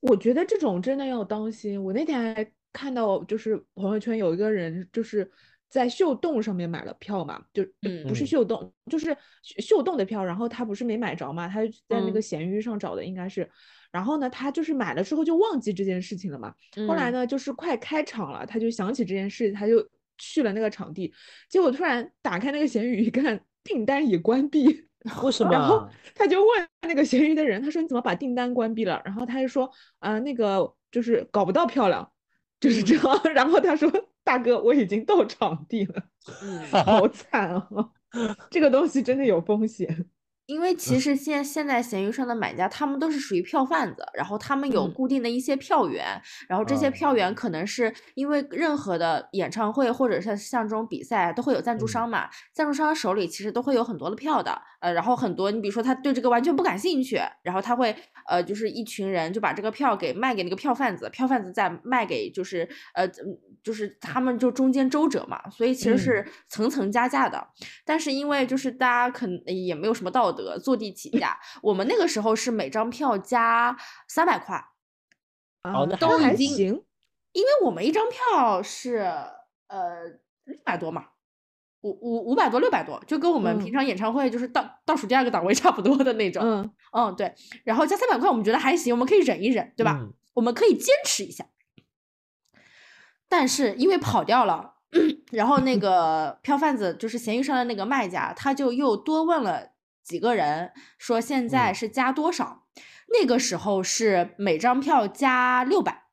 [0.03, 1.83] 我觉得这种真的要当心。
[1.83, 5.31] 我那天还看到，就是朋友圈有一个人就是
[5.69, 13.49] 在秀动上面买了票嘛，就呃不是嗯秀动，就是秀秀动的票，然后他不是没买着嘛，他就在那个嗯闲鱼上找的，应该是。
[13.93, 16.53] 然后呢，他就是买了之后就忘记这件事情了嘛。
[16.89, 19.87] 后来嗯呢，就是快开场了，他就想起这件事，他就
[20.19, 21.13] 去了那个场地，
[21.49, 24.89] 结果突然打开那个闲鱼一看，订单已关闭。
[25.23, 25.89] 为什 么然后？
[26.15, 29.01] 他就问那个闲鱼的人，他说你怎么把订单关闭了？
[29.05, 32.11] 然后他就说啊、那个就是搞不到漂亮，
[32.61, 33.21] 就是这样。
[33.35, 33.91] 然后他说
[34.23, 36.03] 大哥，我已经到场地了，
[36.43, 37.69] 嗯，好惨啊！
[38.51, 40.07] 这个东西真的有风险。
[40.47, 44.93] 因为其实现现在闲鱼上的买家，他们都是属于票贩子，然后他们有嗯。
[44.93, 51.89] 固定的一些票源，然后这些票源可能是因为任何的演唱会或者是像这种比赛都会有赞助嗯。
[51.89, 57.95] 商嘛，赞助商手里其实都会有很多的票的，呃，然后很多你比如说他对这个完全不感兴趣，然后他会
[58.27, 65.99] 呃就是一群人就把这个票给卖给那个票贩子，票贩子再卖给就是呃嗯就是他们就中间周折嘛，所以其实嗯。
[65.99, 67.47] 是层层加价的。
[67.85, 71.39] 但是因为就是大家可能也没有什么道德，坐地起价。
[71.63, 73.77] 我们那个时候是每张票加
[74.09, 74.57] 三百块，
[75.63, 76.85] 啊，那都还还行行。
[77.33, 78.97] 因为我们一张票是
[79.69, 80.05] 呃
[80.45, 81.07] 六百多嘛，
[81.83, 86.43] 五五五百多六百多，就跟我们平嗯常演唱会就是倒倒数第二个档位差不多的那种。
[86.43, 87.35] 嗯，嗯，对。
[87.65, 89.99] 然后加三百块，我们觉得还行，我们可以忍一忍，对吧？
[90.01, 91.45] 嗯我们可以坚持一下。
[93.29, 94.77] 但是因为跑掉了，
[95.31, 99.72] 然后那个票贩子就是闲鱼上的那个卖家，他就又多问了
[100.03, 102.67] 几个人，说现在嗯是加多少？
[103.21, 106.05] 那个时候是每张票加六百，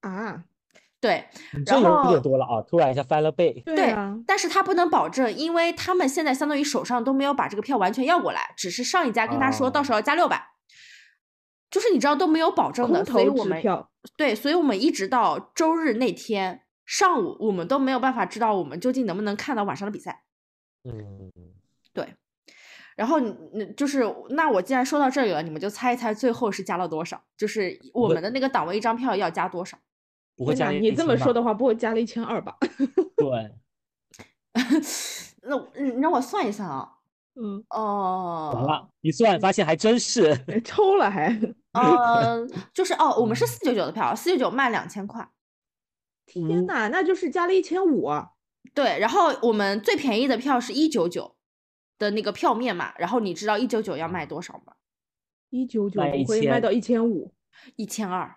[0.00, 0.44] 啊，
[1.00, 2.60] 对你这有然后点多了啊！
[2.68, 3.62] 突然一下翻了倍。
[3.64, 10.48] 对啊，但是他不能保证，因为他们现在相当于手上都没有把这个票完全要过来，只是上一家跟他说到哦时候要加六百、
[11.70, 13.90] 就是你知道都没有保证的，所以我们票。
[14.16, 20.24] 对，所以我们一直到周日那天上午，我们都没有办法知道我们究竟能不能看到晚上的比赛。
[20.84, 21.32] 嗯，
[22.96, 27.22] 然后你你就是，那我既然说到这里了，你们就猜一猜最后是加了多少？
[27.36, 29.78] 就是我我们的那个档位一张票要加多少？
[30.36, 32.56] 不会加，你这么说的，话，不会加了一千二吧？
[33.16, 33.54] 对，
[35.42, 36.92] 那我你让我算一算啊。
[37.38, 40.30] 嗯，哦、完了，一算发现还真是。
[40.48, 41.28] 哎抽了还。
[41.72, 45.22] 嗯， 就是哦，我们是嗯四九九的票，四九九卖两千块。
[45.22, 48.06] 嗯天呐，那就是加了一千五。
[48.06, 48.30] 啊
[48.74, 51.35] 对，然后我们最便宜的票是一九九
[51.98, 54.74] 的那个票面嘛，然后你知道一九九要卖多少吗？
[55.50, 56.08] 一九九会
[56.42, 57.32] 卖1000到一千五。
[57.76, 58.36] 一千二。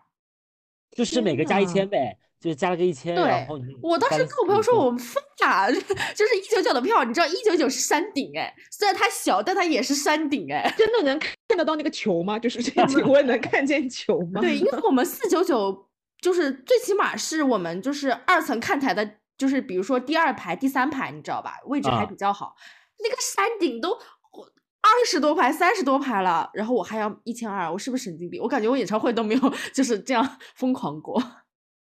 [0.91, 5.71] 就是每个加一千呐呗，就是加了个一千，对然后你我当时跟我朋友说，我们疯了，
[6.15, 10.67] 就是一九九的票，你知道一九九是山顶哎，虽然它小，但它也是山顶哎。
[10.75, 12.39] 真的能看得到那个球吗？
[12.39, 14.41] 就是这，请问能看见球吗？
[14.41, 15.89] 对，因为我们四九九
[16.21, 21.59] 就是最起码是我们就是二层看台的，就是比如说第二排、第三排，你知道吧？
[21.65, 22.55] 位置还啊比较好，
[23.03, 23.93] 那个山顶都
[24.81, 28.41] 二十多排、三十多排了，然后我还要一千二，我是不是神经病？
[28.41, 31.21] 我感觉我演唱会都没有就是这样 疯狂过。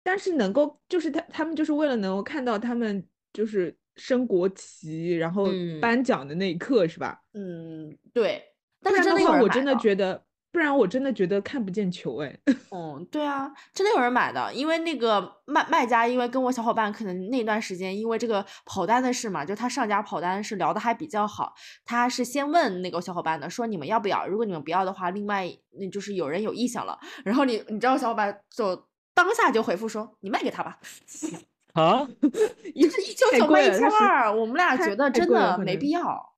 [0.03, 7.21] 但是能够，就是他他们就是为了能够看到他们就是升国旗，然后嗯颁奖的那一刻，是吧？
[7.33, 8.43] 嗯，对。
[8.81, 10.23] 但是真的话我真的觉得，
[10.57, 12.35] 不然我真的觉得看不见球，哎。
[12.73, 21.53] 嗯，对啊，真的有人买的，因为那个卖卖家，因为跟我小伙伴可能那段时间因为这个跑单的事嘛，就他上家跑单是聊的还比较好，
[21.85, 24.25] 他是先问那个小伙伴的，说你们要不要？
[24.25, 25.47] 如果你们不要的话，另外
[25.79, 30.79] 那就是有人有意向了，然后你你知道小伙伴就当下就回复说你卖给他吧。
[31.77, 32.07] 啊，
[32.73, 36.33] 一一九九卖一千二，我们俩觉得真的没必要。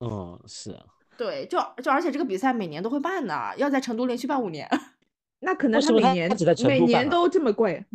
[0.00, 0.76] 嗯，是。
[1.18, 4.66] 对，就就而且这个比赛每年都会办的，要在成都连续办五年。
[5.40, 6.30] 那可能他每年
[6.64, 7.84] 每年都这么贵。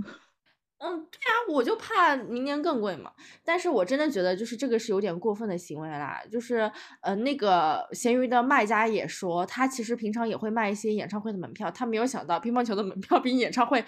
[0.86, 3.14] 嗯，对啊，我就怕明年更贵嘛。
[3.46, 6.22] 但是我真的觉得，就是这个是有点过分的行为啦。
[6.30, 6.70] 就是
[7.02, 13.82] 呃，那个闲鱼的卖家也说，他其实平常也会卖一些演唱会的门票，他没有想到乒乓球的门票比演唱会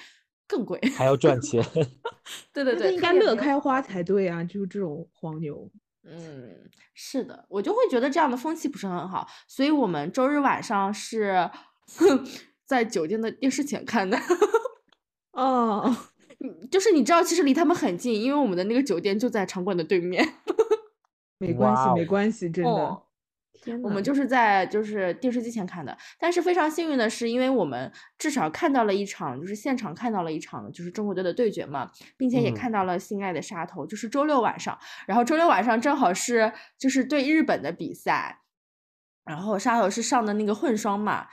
[0.47, 1.61] 更贵，还要赚钱。
[2.53, 5.69] 对对对，应该乐开花才对啊，就是这种黄牛。
[6.05, 11.49] 嗯，是的，我就会觉得这样的风气不是很好，所以我们周日晚上是
[12.65, 14.17] 在酒店的电视前看的。
[15.33, 15.95] 哦。
[16.69, 20.23] 就是你知道，其实离他们很近，因为我们的那个酒店就在场馆的对面。
[21.39, 23.01] 没关系，没关系，真的。
[23.83, 38.39] 我们就是在就是电视机前看的，但是非常幸运的是，因为我们至少看到了一场，就是现场看到了一场，就是中国队的对决嘛，并且也看到了心爱的沙头，就是周六晚上，然后周六晚上正好是就是对日本的比赛，
[39.23, 41.27] 然后沙头是上的那个混双嘛，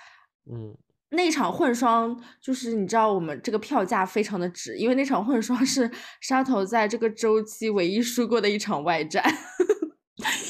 [0.50, 0.76] 嗯。
[1.14, 5.90] 那场混双就是你知道我们这个票价非常的值，因为那场混双是
[6.22, 9.22] 沙头在这个周期唯一输过的一场外战，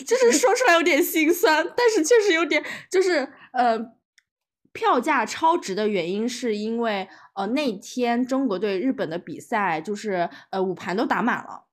[0.04, 3.78] 就是说出来有点心酸，但是确实有点就是呃
[4.72, 11.64] 票价超值的原因是因为呃那天中国队日本的比赛就是呃五盘都打满了。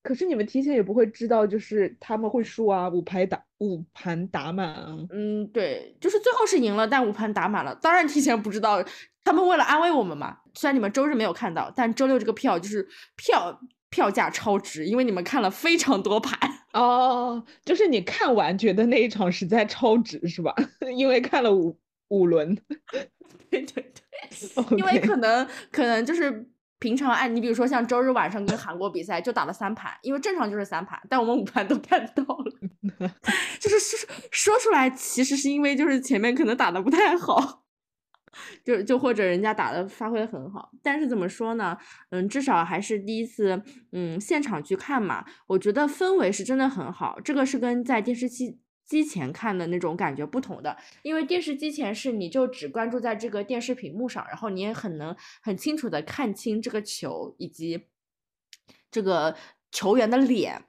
[0.00, 4.96] 可是你们提前也不会知道，就是他们会输啊，五盘打五盘打满啊。
[5.10, 7.74] 嗯，对，就是最后是赢了，但五盘打满了。
[7.74, 8.82] 当然提前不知道，
[9.22, 10.38] 他们为了安慰我们嘛。
[10.54, 16.38] 虽然你们周日没有看到，但周六这个票就是票票价超值，因为你们看了非常多盘。
[16.80, 20.54] 哦，就是你看完觉得那一场实在超值是吧？
[20.96, 21.76] 因为看了五
[22.08, 22.56] 五轮。
[23.50, 23.82] 对对对，
[24.78, 26.48] 因为可能可能就是。
[26.80, 33.10] 平常哎你比如说像周日晚上跟韩国比赛就打了三盘，因为正常就是三盘，但我们五盘都看到了，
[33.58, 37.64] 就是说说出来其实是因为就是前面可能打的不太好，
[38.64, 41.76] 就就或者人家打的发挥的很好，但是怎么说呢？
[42.10, 48.58] 嗯，至少还是第一次嗯现场去看嘛，我觉得氛围是真的很好，这个是跟在电视机。
[48.88, 57.84] 机前看的那种感觉不同的，因为电视机前是你就只关注在这个电视屏幕上，然后你也很能很清楚的看清这个球以及
[58.90, 59.36] 这个
[59.70, 60.64] 球员的脸，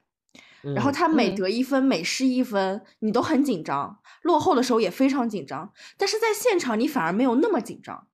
[0.62, 8.08] 然后他每得一分每失一分，你都很紧张，落后的时候也非常紧张，但是在现场你反而没有那么紧张，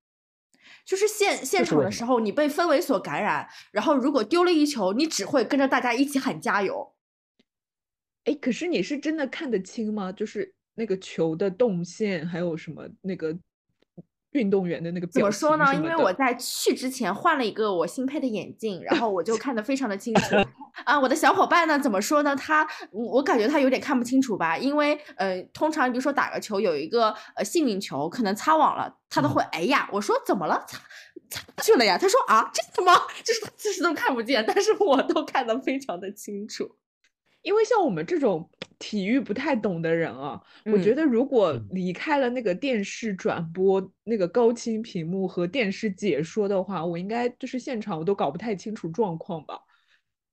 [0.84, 6.94] 就是现现场的时候你被氛围所感染，然后如果丢了一球，你只会跟着大家一起喊加油。
[8.24, 10.10] 哎，可是你是真的看得清吗？
[10.12, 13.36] 就是那个球的动线，还有什么那个
[14.36, 15.64] 运动员的那个怎么说呢？
[15.74, 20.36] 因为我在去之前换了一个我新配的眼镜，然后我就看得非常的清楚。
[20.84, 21.78] 啊，我的小伙伴呢？
[21.78, 22.36] 怎么说呢？
[22.36, 24.58] 他我感觉他有点看不清楚吧？
[24.58, 30.64] 因为呃，通常比如说打个球有一个呃幸运球，可能擦网了，他都会哎呀，我说怎么了？
[30.68, 30.78] 擦
[31.30, 31.96] 擦去了呀？
[31.98, 33.00] 他说啊，真的吗？
[33.24, 36.70] 就是他其实都看不见，但是我都看得非常的清楚。
[37.46, 49.60] 因为像我们这种体育不太懂的人啊，我觉得如果离开了那个电视转播那个高清屏幕和电视解说的话，我应该就是现场我都搞不太清楚状况吧。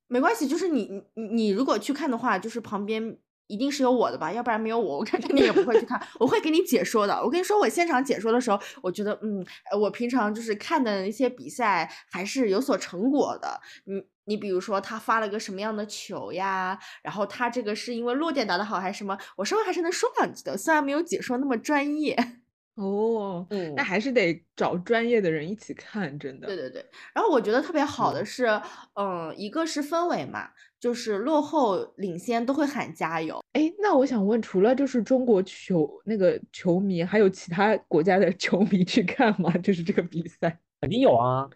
[0.08, 3.18] 没关系，就是你你你如果去看的话，就是旁边。
[3.48, 6.02] 一定是有我的吧，要不然没有我，我感觉你也不会去看。
[6.18, 7.14] 我会给你解说的。
[7.14, 9.46] 我跟你说，我现场解说的时候，我觉得，嗯，
[9.80, 13.60] 我平常就是看的一些比赛还是有所成果的。
[13.84, 22.16] 你你比如说他发了个什么样的球呀，然后他这个是因为落点打得好还是什么，我稍微还是能说两句的，虽然没有解说那么专业。
[22.76, 26.48] 哦，嗯，那还是得找专业的人一起看，真的。
[26.48, 26.84] 对对对。
[27.14, 28.48] 然后我觉得特别好的是，
[28.96, 30.50] 嗯，一个是氛围嘛。
[30.80, 33.40] 就是落后领先都会喊加油。
[33.54, 39.50] 哎，那我想问，除了就是中国球那个球迷，还有其他国家的 球迷去看吗？
[39.60, 41.48] 就是这个比赛，肯定有啊。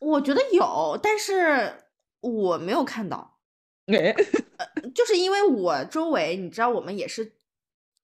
[0.00, 1.72] 我觉得有，但是
[2.32, 3.38] 我没有看到。
[3.86, 4.14] 哎，
[4.94, 7.32] 就是因为我周围，你知道，我们也是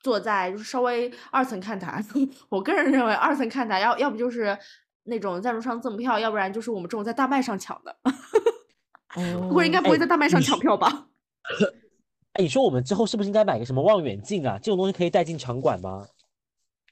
[0.01, 2.05] 坐在就是稍微二层看台。
[2.51, 4.57] 我个人认为，二层看台要要不就是
[5.05, 7.97] 那种赞助商赠票，要不然就是我们这种在大麦上抢的。
[9.15, 11.09] 不过应该不会在大麦上抢票吧？
[12.35, 14.59] 哎，你说我们之后是不是应该买个什么望远镜啊？
[14.59, 16.07] 这种东西可以带进场馆吗？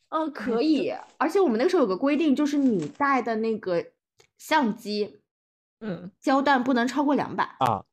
[0.08, 0.92] 嗯，可以。
[1.18, 3.84] 而且我们那个时候有个规定，就是你带的那个
[4.38, 5.17] 相机，
[5.80, 7.84] 嗯，焦段不能超过两百啊。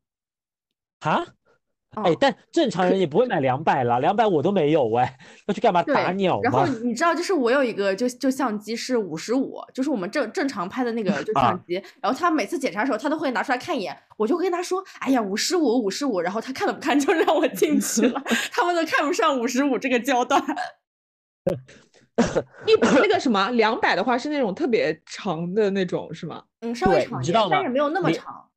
[1.02, 1.26] 哈？
[2.04, 5.18] 哎，但正常人也不会买两百了，两百我都没有哎，
[5.48, 18.22] 要去干嘛打鸟然后你知道，就是我有一个就就相机是五十五，就是我们正正常拍的那个就相机，然后他每次检查的时候，他都会拿出来看一眼，我就跟他说，哎呀，五十五，五十五，然后他看都不看就让我进去了，
[18.52, 20.44] 他们都看不上五十五这个焦段。
[22.66, 26.44] 一般那个什么两百的话是那种特别长的那种是吗？
[26.72, 28.50] 嗯，稍微长一点，但是没有那么长。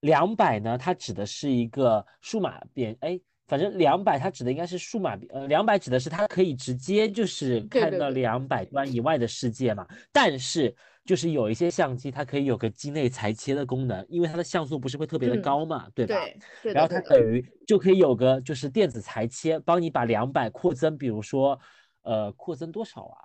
[0.00, 9.86] 两百呢，它指的是一个数码变，哎，反正两百它指的应该是数码呃，两百指的是它可以直接就是看到两百端以外的世界嘛。
[10.12, 10.74] 但是
[11.06, 16.14] 就是有一些相机它可以有个机内裁切的功能，因为它的像素不是会特别的高嘛，对吧？
[16.62, 16.72] 对。
[16.74, 21.58] 然后它等于就可以有个就是电子裁切，帮你把两百扩增，比如说
[22.02, 23.16] 呃扩增多少啊？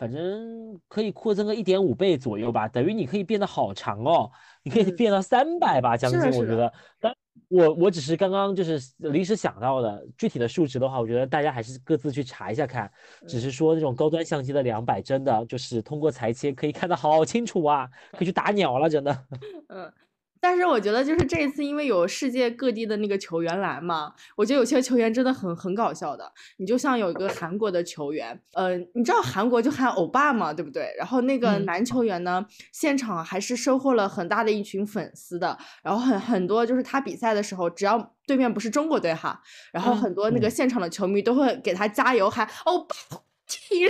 [0.00, 4.30] 反正可以扩增个一点五倍左右吧，等于你可以变得好长哦，
[4.62, 6.72] 你可以变到三百吧，将近我觉得。
[6.98, 7.14] 但
[7.48, 12.90] 我我只是刚刚就是临时想到的，具体的数值的话，我觉得大家还是各自去查一下看。
[13.28, 19.24] 只是说那种高端相机的两百，真的就是通过裁切可以看得好清楚啊，可以去打鸟了，真的。
[19.68, 19.92] 嗯。
[20.40, 26.32] 但是我觉得，就是这一次，因为有世界各地的那个球员来嘛，我觉得有些球员真的很很搞笑的。
[26.56, 30.94] 你就像有一个韩国的球员，呃，你知道韩国就喊欧巴嘛，对不对？
[30.96, 35.58] 然后那个男球员呢，现场还是收获了很大的一群粉丝的。
[35.82, 42.94] 然后很很多就是他比赛的时候，只要对面不是中国队哈，然后很多那个现场的球迷都会给他加油喊欧巴，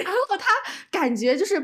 [0.02, 0.50] 然后他
[0.90, 1.60] 感觉就是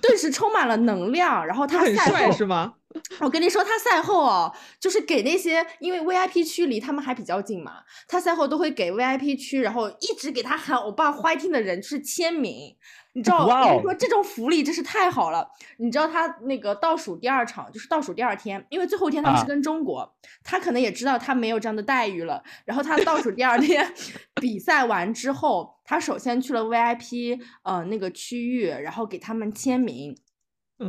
[0.00, 1.46] 顿时充满了能量。
[1.46, 2.74] 然后他很帅是吗？
[3.20, 7.76] 我跟你说，他赛后哦，就是给那些因为 VIP 区离他们还比较近嘛，
[8.06, 12.76] 他赛后都会给 VIP 区，然后一直给他喊欧巴 fighting 的人就是签名。
[13.14, 15.46] 你知道，我跟你说这种福利真是太好了。
[15.76, 20.10] 你知道他那个倒数第二场就是倒数第二天，因为最后一天他们是跟中国，
[20.42, 22.42] 他可能也知道他没有这样的待遇了。
[22.64, 23.86] 然后他倒数第二天
[24.40, 30.16] 比赛完之后，他首先去了 VIP 呃那个区域，然后给他们签名。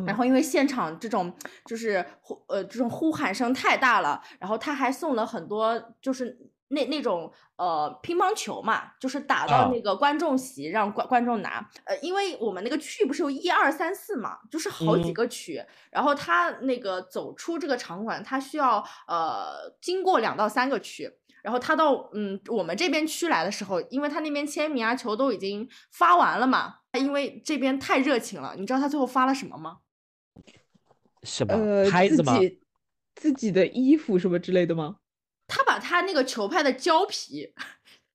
[0.07, 1.31] 然后因为现场这种
[1.65, 6.35] 就是呼呃这种呼喊声太大了，然后他还送了很多就是
[6.69, 11.69] 那那种呃乒乓球嘛，就是打到那个观众席让观观众拿。
[11.85, 21.11] 呃，因为我们那个区不是有一二三四嘛，就是好几个区，然后他那个走出这个场馆，他需要呃经过两到三个区，
[21.43, 29.77] 然后他到嗯我们这边区来的时候，因为他那边签名啊球都已经发完了嘛，因为这边太热情了，你知道他最后发了什么吗？
[31.21, 31.53] 什么？
[31.53, 32.59] 呃，自己
[33.15, 34.97] 自己的衣服什么之类的吗？
[35.55, 37.47] 他把他那个球拍的胶皮，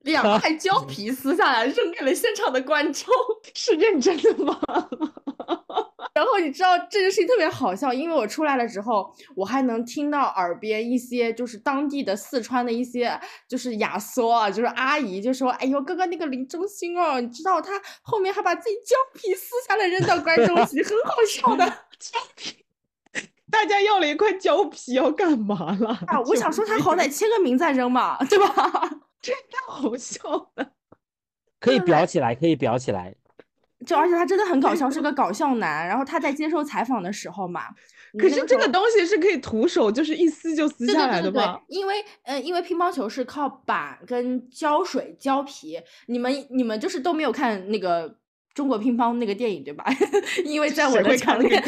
[0.00, 3.14] 两块胶皮撕下来扔给了现场的观众，
[3.54, 4.58] 是认真的吗？
[6.14, 13.16] 然后你知道这件事情特别好笑，因为我出来了之后，我还能听到耳边一些就是当地的四川的一些
[13.48, 21.64] 就是亚索啊，就是阿姨就说：“哎呦，哥哥那个林中心哦，你知道他后面还把自己胶皮撕下来扔到观众席，很好笑的
[22.00, 22.56] 胶皮。”
[23.50, 25.88] 大家要了一块胶皮要干嘛了？
[26.06, 28.46] 啊，我想说他好歹签个名再扔嘛， 对吧？
[29.20, 30.20] 这太好笑
[30.56, 30.70] 了，
[31.58, 33.14] 可以裱起来，可以裱起来。
[33.86, 35.86] 就而且他真的很搞笑，是个搞笑男。
[35.86, 37.62] 然后他在接受采访的时候嘛，
[38.18, 41.60] 可是这个东西是可以徒手，就是一撕就撕下来的吗？
[41.68, 48.16] 因为呃，因为乒乓球是靠板跟胶水胶皮，你们你们就是都没有看那个。
[48.54, 49.84] 中国乒乓那个电影对吧？
[50.44, 51.62] 因为在我的强烈，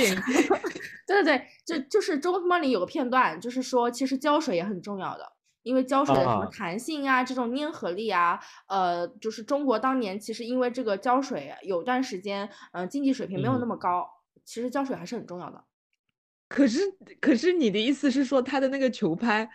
[1.10, 5.32] 对对对，就就是中国乒乓里有个片段，就是说其实胶水也很重要的，
[5.62, 8.38] 因为胶水的什么弹性啊，这种粘合力啊，
[8.68, 14.08] 呃，就是中国当年其实因为这个胶水有段时间，嗯，经济水平没有那么高，
[14.44, 15.64] 其实胶水还是很重要的。
[16.48, 16.80] 可是
[17.20, 19.50] 可是你的意思是说他的那个球拍？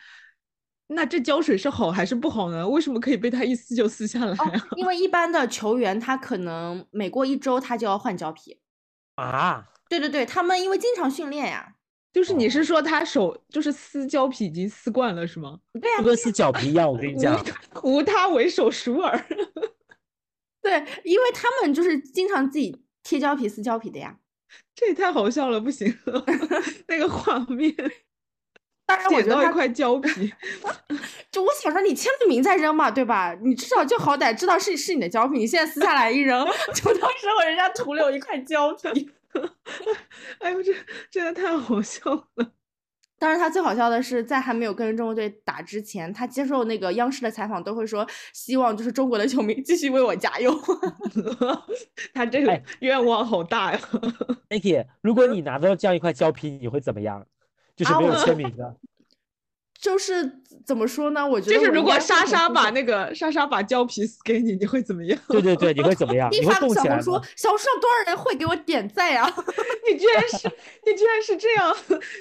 [0.87, 2.67] 那这胶水是好还是不好呢？
[2.69, 4.51] 为什么可以被他一撕就撕下来啊？
[4.75, 8.59] 因为一般的球员他可能每过一周他就要换胶皮
[9.15, 9.69] 啊。
[9.89, 11.73] 对对对，他们因为经常训练呀。
[12.13, 15.59] 就是你是说他手就是撕胶皮已经撕惯了是吗？
[15.81, 16.89] 对呀，就跟撕脚皮一样。
[16.89, 17.37] 我跟你讲，
[17.83, 19.25] 无他为手熟耳。
[20.63, 24.17] 对，因为他们就是经常自己贴胶皮、撕胶皮的呀。
[24.73, 25.93] 这也太好笑了，不行，
[26.87, 27.75] 那个画面。
[28.87, 30.31] 当然，我觉得一块胶皮，
[31.31, 33.35] 就我想说，你签了名再扔嘛，对吧？
[33.43, 39.09] 你至少就好歹知道是是你的胶皮，你现在撕下来一扔，就当时候人家涂了有一块胶皮。
[40.39, 40.73] 哎呦，这
[41.11, 42.51] 真的太好笑了！
[43.17, 50.53] 当然，他最好笑的是，在还没有跟中国队打之前，他接受那个央视的采访，都会说希望就是中国的球迷继续为我加油。
[52.13, 53.79] 他这个愿望好大呀
[54.49, 57.25] ！Niki，如果你拿到这样一块胶皮，你会怎么样？
[57.75, 58.75] 就是没有签名的，
[59.85, 60.27] 就是
[60.65, 61.23] 怎么说呢？
[61.27, 65.17] 我觉得就是如果莎莎把那个莎莎把胶皮撕给你，你会怎么样？
[65.29, 66.27] 对对对，你会怎么样？
[66.33, 67.03] 一你会发小红书动起来吗？，
[67.35, 69.31] 小红书上多少人会给我点赞啊？
[69.87, 70.51] 你居然是
[70.87, 71.75] 你居然是这样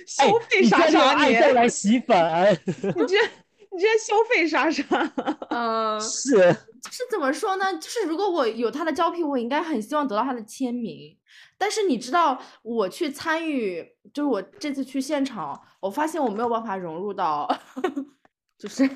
[0.07, 2.15] 消哎，费莎莎，爱你再来洗粉，
[2.67, 3.31] 你居然
[3.73, 4.85] 你居然消费莎莎，
[5.49, 6.37] 嗯，是
[6.91, 7.73] 是怎么说呢？
[7.81, 11.17] 就是如果我有他的胶皮，我应该很希望得到他的签名。
[11.59, 17.49] 但是你知道，我去参与，就是我这次去现场，我发现我没有办法融入到，
[18.59, 18.89] 就是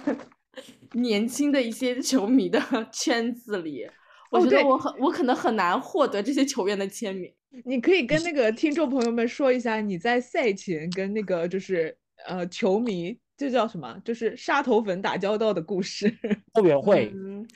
[0.93, 2.61] 年轻的一些球迷的
[2.93, 3.89] 圈子里。
[4.31, 7.33] 我哦对觉得我很，我可能很难获得这些球员的签名。
[7.65, 11.97] 你可以跟那个听众朋友们说一下，你在赛前跟那个就是
[12.27, 13.99] 呃球迷，这叫什么？
[14.05, 16.15] 就是杀头粉打交道的故事。
[16.53, 17.49] 后援会，嗯，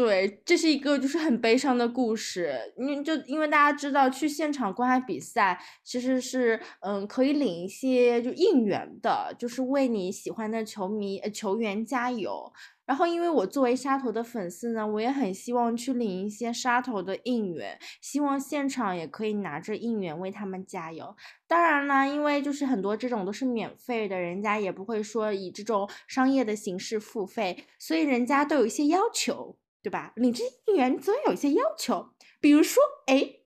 [0.00, 2.72] 对，这是一个就是很悲伤的故事。
[2.78, 12.50] 因为就因为大家知道，去现场观看比赛其实是嗯可以领一些就应援的，就是为你喜欢的球迷呃球员加油。
[12.86, 21.14] 然后，因为我作为沙头的粉丝呢，我也很希望去领一些沙头的应援，希望现场也可以拿着应援为他们加油。
[21.46, 30.12] 当然啦，因为就是很多这种都是免费的，人家也不会说以这种商业的形式付费，所以人家都有一些要求，对吧？
[30.16, 32.10] 领这些应援总有一些要求，
[32.40, 33.36] 比如说，哎，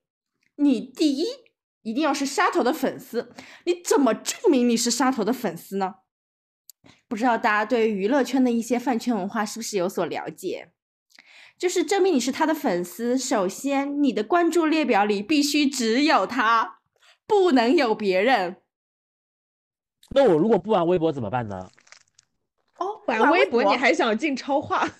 [0.56, 1.26] 你第一
[1.82, 3.32] 一定要是沙头的粉丝，
[3.66, 5.96] 你怎么证明你是沙头的粉丝呢？
[7.06, 10.72] 不知道大家对娱乐圈的一些饭圈文化是不是有所了解？
[11.56, 16.80] 就是证明你是他的粉丝，首先你的关注列表里必须只有他，
[17.26, 18.56] 不能有别人。
[20.10, 21.70] 那我如果不玩微博怎么办呢？
[22.78, 24.84] 哦，玩微博博你还想进超话？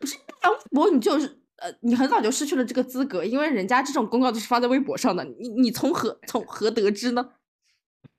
[0.00, 0.16] 不是
[0.48, 1.26] 玩微博，你就是
[1.56, 7.30] 呃，你很早就失去了这个资格，因为人家这种公告都是发在微博上的，你你从何从何得知呢？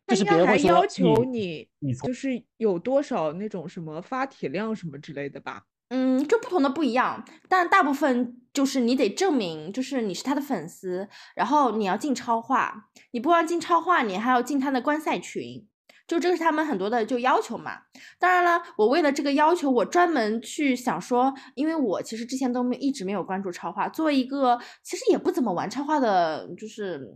[0.08, 5.64] 就是他应该还别人会要求你你就是有多少那种什么发帖量什么之类的吧？
[5.90, 15.66] 嗯，就不同的不一样，但大部分就是你得证明，就是你是他的粉丝，然后你要进超话，你不光进超话，你还要进他的观赛群，
[16.08, 17.74] 就这是他们很多的就要求嘛。
[18.18, 27.14] 当然了，我为了这个要求，我专门去想说，因为我其实之前都没一直没有关注超话，作为一个其实也不怎么玩超话的，就是。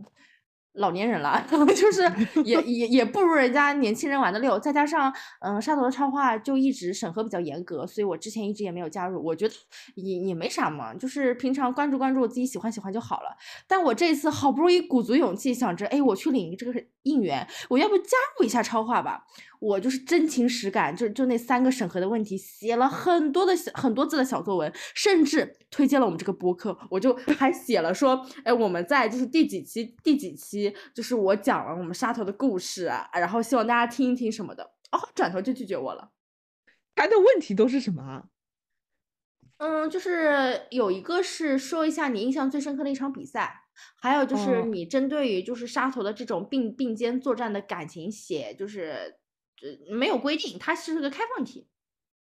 [0.76, 2.00] 老年人了， 就是
[2.46, 5.12] 也也也不如人家年轻人玩的溜，再加上
[5.42, 9.22] 嗯，沙头的超话就一直审核比较严格，所以我之前一直也没有加入。
[9.22, 9.54] 我觉得
[9.96, 13.36] 也也没啥嘛，就是平常关注关注我自己喜欢喜欢就好了。
[13.68, 16.72] 但我这次好不容易鼓足勇气，想着哎，我去领这个
[17.04, 19.26] 应援，我要不加入一下超话吧？
[19.60, 36.10] 我就是真情实感，就就那三个审核的问题，写了很多的小很多字的小作文，甚至推荐了我们这个播客，我就 还写了说，哎，我们在就是第几期第几期，就是我讲了我们沙头的故事啊，然后希望大家听一听什么的，哦，转头就拒绝我了。
[36.94, 38.24] 他的问题都是什么啊？
[39.58, 43.61] 嗯，就是有一个是说一下你印象最深刻的一场比赛，
[44.00, 49.18] 还有就是哦你针对于就是杀头的这种并并肩作战的感情写，就是
[49.56, 51.68] 这没有规定，它是个开放题。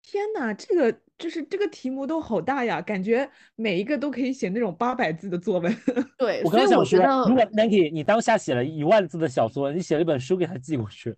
[0.10, 5.78] 天呐，这个就是这个题目都好大呀，感觉每一个都可以写那种八百字的作文。
[6.18, 11.14] 对，我所以刚刚想说，我觉得如果 Nike 你当下写了一万字的小作文，你写了一本书给他寄过去，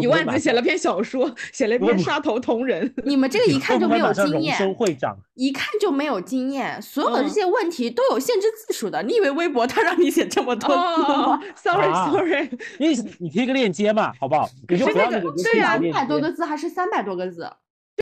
[0.00, 2.92] 一万字写了篇小说，写了一篇杀头同人。
[3.06, 9.00] 你们这个一看就没有经荣验，升会长，一看就没有经验，所有的这嗯些问题都有限制字数的。
[9.04, 11.36] 你以为微博他让你写这么多字吗？
[11.36, 14.48] 哦，sorry 啊 sorry，因为你贴个链接嘛，好不好？
[14.68, 17.48] 你就是那个不要那个对呀两链接百多个字还是三百多个字？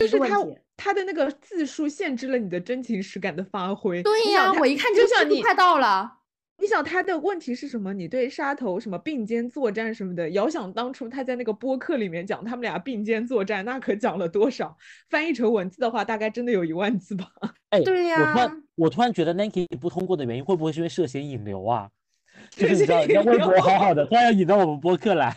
[0.01, 0.37] 就是他
[0.75, 4.01] 他的那个字数限制了你的真情实感的发挥。
[4.03, 6.17] 对呀、我一看就像你快到了。
[6.57, 7.91] 你想他的问题是什么？
[7.91, 14.77] 你对杀头什么并肩作战什么的，遥想当初他在那个播客里面讲他们俩并肩作战，那可讲了多少？
[15.09, 17.25] 翻译成文字的话，大概真的有一万字吧。
[17.71, 21.89] 哎，对我突呀然我突然觉得 Nike 不通过的原因，会不会是因为涉嫌引流啊？
[22.51, 25.35] 就是涉你知道，人家微博好好的，突然要引到我们播客来，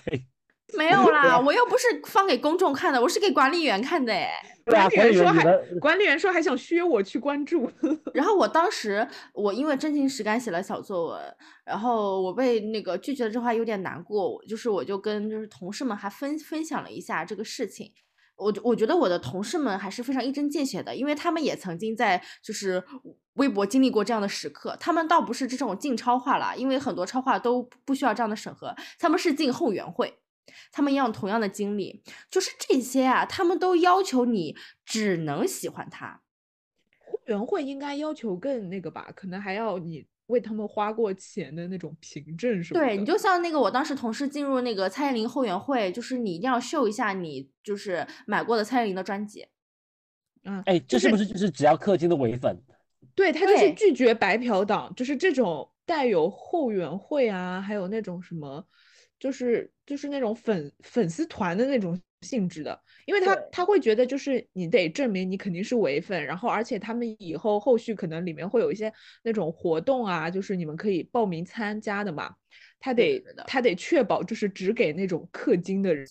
[0.78, 4.30] 没有啦，我又不是放给公众看的，我是给管理员看的哎。
[4.64, 5.44] 管理员说还
[5.78, 7.70] 管理员说还想削我去关注，
[8.14, 11.36] 然后我当时我因为真情实感写了小作文，
[11.66, 17.92] 然后我被那个拒绝了之后还有点难过，就是我就跟就是同事们还分分享了一下这个事情。
[18.36, 22.82] 我我觉得我的同事们还是非常一针见血的，因为他们也曾经在就是
[23.34, 24.74] 微博经历过这样的时刻。
[24.80, 30.18] 他们倒不是这种进超话了，因为很多超话都不需要这样的审核，他们是进后援会。
[30.72, 36.20] 他们一样同样的经历，就是这些啊，他们都要求你只能喜欢他，
[36.98, 39.10] 会员会应该要求更那个吧？
[39.14, 49.46] 可能还要你为他们花过钱的那种凭证什么对，你就像那个我当时同事进入那个蔡依林后援会，就是你一定要秀一下你就是买过的蔡依林的专辑。
[50.44, 52.56] 嗯，哎，这是不是就是只要氪金的伪粉？
[53.14, 58.66] 对他就是拒绝白嫖党，就是这种带有后援会啊，还有那种什么，
[59.18, 68.92] 就是就是那种粉粉丝团的那种性质的，因为他他会觉得就是你得证明你肯定是伪粉，然后而且他们以后后续可能里面会有一些
[69.22, 72.30] 那种活动啊，就是你们可以报名参加的嘛，
[72.80, 76.06] 他得他得确保就是只给那种氪金的人，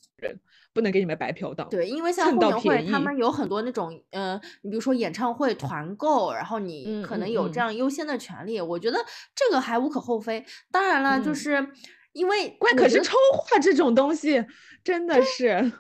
[0.73, 1.67] 不能给你们白嫖到。
[1.69, 7.63] 对，因为像蹭后援会，他们有很多那种，呃，你比如说演唱会团购，然后你嗯嗯可能有这嗯。
[7.63, 8.97] 样优先的权利，我觉得
[9.35, 10.45] 这个还无可厚非。
[10.71, 11.35] 当然了，就嗯。
[11.35, 11.67] 是
[12.13, 14.43] 因为关可是抽画这种东西
[14.83, 15.71] 真的是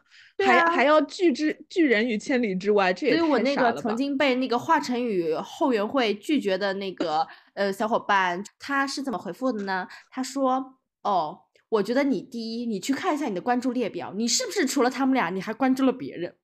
[0.43, 9.87] 还还要拒之拒人于千里之外，这也所以我那个曾经被那个华晨宇后援会拒绝的那个呃小伙伴，他是怎么回复的呢？
[10.09, 16.35] 他说：“哦，我觉得你第一，你去看一下你的关注列表，你是不是除了他们俩，你还关注了别人？”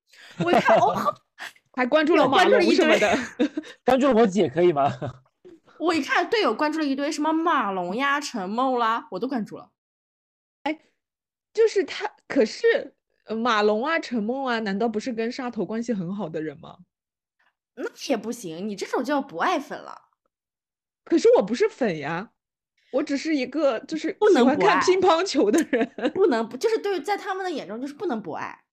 [0.46, 1.16] 我一看，哦，
[1.74, 3.18] 还关注了马龙什么的。
[3.84, 4.92] 关注我姐可以吗？
[5.80, 9.72] 我一看队友关注了一堆什么马龙呀、陈梦啦，我都关注了。
[11.54, 12.95] 就是他，可是
[13.26, 16.78] 呃马龙啊、陈梦啊，难道不是跟沙头关系很好的人吗？
[17.76, 20.10] 那也不行，你这种叫不爱粉了。
[21.06, 22.32] 可是我不是粉呀，
[22.91, 25.89] 我只是一个就是喜欢看乒乓球的人。
[26.14, 28.64] 不能不，就是对，在他们的眼中就是不能不爱。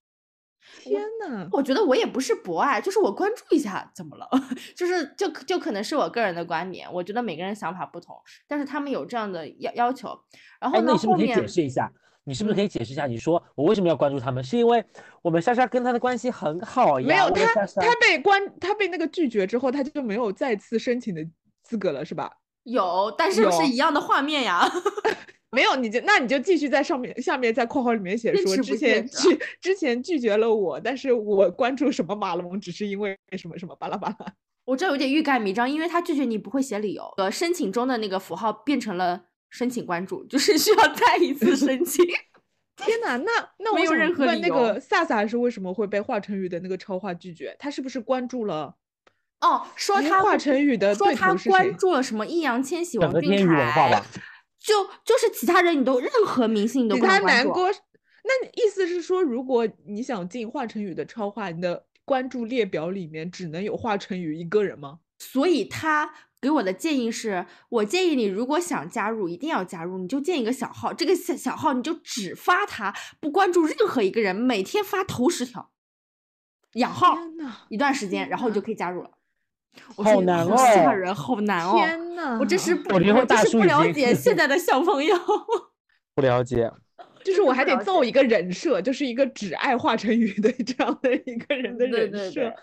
[0.81, 4.29] 天呐，我觉得我也不是博爱，就是我关注一下，怎么了？
[4.75, 10.19] 就是就就可能是我个人的观点，我觉得每个人想法不同，但是他们有这样的要要求。
[10.59, 11.91] 然后呢，你是不是可以后面解释一下？
[12.27, 13.07] 你是不是可嗯以解释一下？
[13.07, 14.43] 你说我为什么要关注他们？
[14.43, 14.83] 是因为
[15.21, 17.07] 我们莎莎跟他的关系很好呀？
[17.07, 21.25] 没有他，他被关，他被那个拒绝之后，他就没有再次申请的
[21.63, 22.29] 资格了，是吧？
[22.63, 24.69] 有，但是是一样的画面呀？
[25.49, 34.33] 没有，你就那你就继续在上面下面在括号里面写说，之前拒之前拒绝了我，但是我关注什么马龙只是因为什么什么巴拉巴拉。
[34.65, 42.05] 我这有点欲盖弥彰，因为他拒绝你不会写理由，呃，申请中的那个符号变成了申请关注，就是需要再一次申请。
[42.77, 47.55] 天呐，那那我有任何问那个萨萨是为什么会被华晨宇的那个超话拒绝？
[47.57, 48.75] 他是不是关注了？
[49.41, 54.03] 哦，说他华晨宇的说他关注了什么易烊千玺、王俊凯，
[54.59, 57.27] 就就是其他人你都任何明星你都关注。
[57.27, 57.71] 他男歌，
[58.23, 64.99] 那你意思是说，如果你想进华晨宇的超话，你的关注列表里面只能有华晨宇一个人吗？
[65.19, 75.71] 所以他给我的建议是，我建议你如果想加入，一定要加入，你就建一个小号，这个小小号你就只发他，不关注任何一个人，每天发头十条，
[76.73, 79.11] 养号天呐，一段时间，然后你就可以加入了。
[79.95, 81.73] 我好难哦吓人，好难哦！
[81.75, 85.15] 天呐，我真是 不，我真是不了解现在的小朋友。
[86.15, 86.71] 不了解。
[87.23, 92.55] 就是我还得造一个人设，就是一个只爱华晨宇的这样的一个人的人设对对，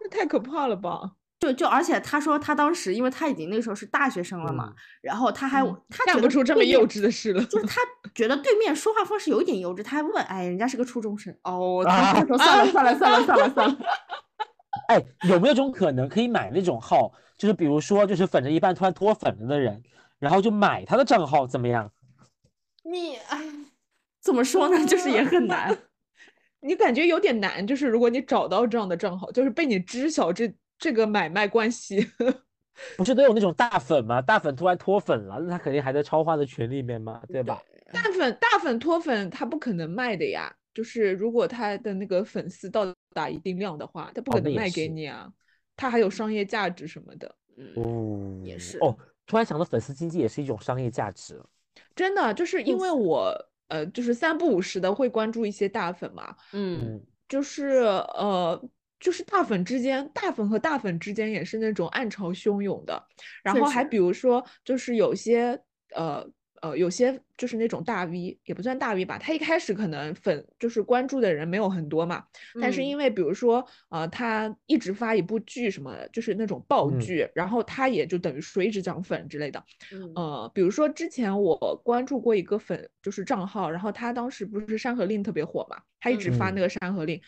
[0.00, 1.12] 这太可怕了吧？
[1.38, 7.44] 就就而且他说他当时，因为他已经那个时候是大学生了嘛，嗯然后他还、嗯他干不出这么幼稚的事了。
[7.44, 7.80] 就是他
[8.14, 13.76] 觉得对面说话方式有一点幼稚，他还问，哎，人家是个初中生哦， 啊他说算了算了算了算了算了，
[14.88, 17.12] 哎，有没有种可能可以买那种号？
[17.36, 19.82] 就是比如说，就是粉着一半突然脱粉了的人，
[20.18, 21.92] 然后就买他的账号，怎么样？
[22.82, 23.38] 你哎，
[24.22, 24.86] 怎么说呢？
[24.86, 25.76] 就是也很难。
[26.60, 32.06] 你感觉有点难，就是如果你找到这样的账号，就是被你知晓这这个买卖关系，
[32.96, 34.20] 不是都有那种大粉吗？
[34.20, 37.62] 大粉突然脱粉了，那他肯定还在超话的群里面嘛，对吧？
[37.92, 40.54] 大粉大粉脱粉，他不可能卖的呀。
[40.74, 45.26] 就是如果他的那个粉丝到达一定量的话，他不可能卖给你啊，
[45.74, 47.34] 他还有商业价值什么的。
[47.56, 48.94] 嗯，哦，也是哦，
[49.26, 51.42] 突然想到粉丝经济也是一种商业价值。
[51.94, 53.34] 真的就是因为我
[53.68, 58.62] 呃，就是三不五时的会关注一些大粉嘛，嗯，嗯，就是呃，
[58.98, 63.02] 就是大粉之间，大粉和大粉之间也是那种暗潮汹涌的。
[63.42, 65.58] 然后还比如说，就是有些
[65.94, 66.26] 呃
[66.62, 72.24] 呃，有些就是那种大 V，也不算大 V 吧，他一开始可能粉就是关注的人没有很多嘛，
[72.60, 79.62] 但是嗯因为比如说呃，他一直发一部剧什么的，就是那种爆嗯剧，然后他也就等于说一直涨粉之类的。
[79.92, 87.18] 嗯呃，比如说之前我关注过一个粉，就是账号，然后他当时不是《山河令》特别火嘛，他一直发嗯那个《山河令》。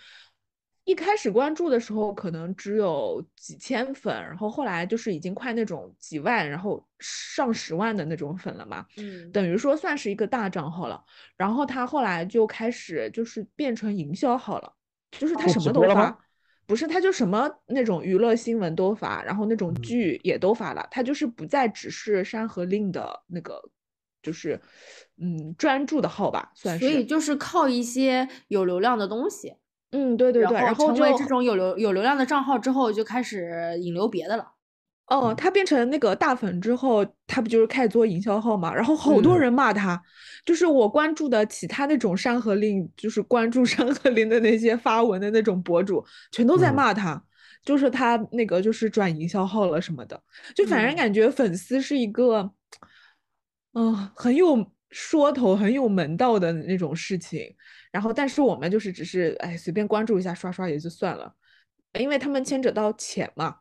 [0.89, 11.05] 一开始关注的时候可能只有几千粉，然后后来就是已经快那种几万，然后上十万的那种粉了嘛，嗯，等于说算是一个大账号了。
[11.36, 14.72] 然后他后来就开始就是变成营销号了，
[15.11, 16.18] 就是他什么都发
[16.66, 23.62] 不是，他就什么那种娱乐新闻都发，然后那种嗯剧也都发了，他就是不再只是《山河令》的那个，
[24.22, 24.59] 就是
[25.18, 26.89] 嗯专注的号吧，算是。
[26.89, 29.55] 所以就是靠一些有流量的东西，
[29.91, 34.53] 嗯，对对对，然后就成为这种有流有流量的账号之后，就开始引流别的了。
[35.07, 38.74] 哦，他变成那个大粉之后，他不就是开始做营销号嘛？
[38.74, 39.99] 然后好多嗯人骂他，
[40.45, 47.24] 就是我关注的其他那种《山河令》，就是关注 《山河令》的那些发文的那种博主，全都在嗯骂他，
[47.64, 50.22] 就是他那个就是转营销号了什么的，
[50.55, 52.51] 就反正嗯感觉粉丝是一个，
[53.72, 57.41] 嗯、很有说头、很有门道的那种事情。
[57.91, 61.34] 然后，但是我们就是只是哎随便关注一下刷刷也就算了，
[61.99, 63.57] 因为他们牵扯到钱嘛。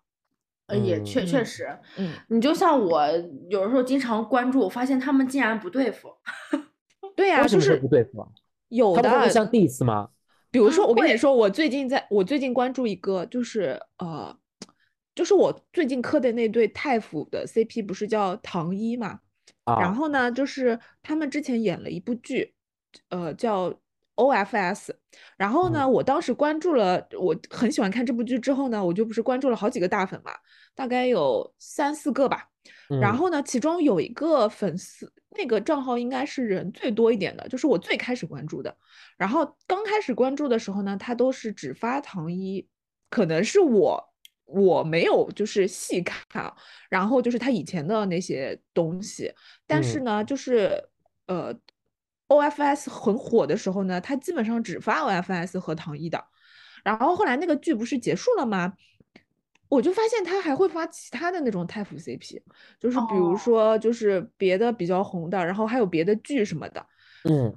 [0.67, 3.07] 呃，也确确嗯实，嗯，你就像我
[3.49, 6.09] 有的时候经常关注，我发现他们竟然不对付。
[7.15, 8.27] 对呀、就是不对付啊？
[8.67, 10.09] 有的，像 diss 吗？
[10.51, 14.37] 比如说，我跟你说，我最近在我最近关注一个，就是呃，
[15.15, 19.21] 就是我最近磕的那对太府的 CP，不是叫唐一嘛？
[19.63, 22.53] 然啊，后呢，就是他们之前演了一部剧，
[23.07, 23.73] 呃，叫
[24.17, 24.89] OFS。
[25.37, 30.31] 然后呢，嗯我当时关注了，我很喜欢看这部剧之后呢，我就不是关注了好几个大粉嘛，
[30.75, 32.49] 大概有三四个吧。
[33.01, 38.75] 然嗯后呢，其中有一个粉丝，那个账号应该是人最多一点的，就是我最开始关注的。
[39.17, 42.67] 然后刚开始关注的时候呢，他都是只发糖一，
[43.09, 44.03] 可能是我
[44.45, 46.53] 我没有就是细看啊，
[46.89, 49.33] 然后就是他以前的那些东西，
[49.65, 50.83] 但是嗯呢，就是
[51.27, 51.53] 呃
[52.27, 56.23] ，OFS 很火的时候呢，他基本上只发 OFS 和唐一的。
[56.83, 58.73] 然后后来那个剧不是结束了吗？
[59.69, 62.41] 我就发现他还会发其他的那种太腐 CP，
[62.79, 66.85] 就是比如哦说就是别的比较红的，然后还有别的剧什么的。
[67.25, 67.53] 嗯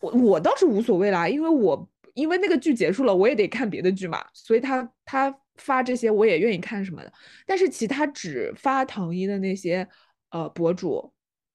[0.00, 7.10] 我我倒是无所谓啦，因为我因为那个剧结束了，我也得看别的剧嘛，所以他他发这些我也愿意看什么的。
[7.46, 9.88] 但是其他只发唐一的那些
[10.28, 11.10] 呃博主，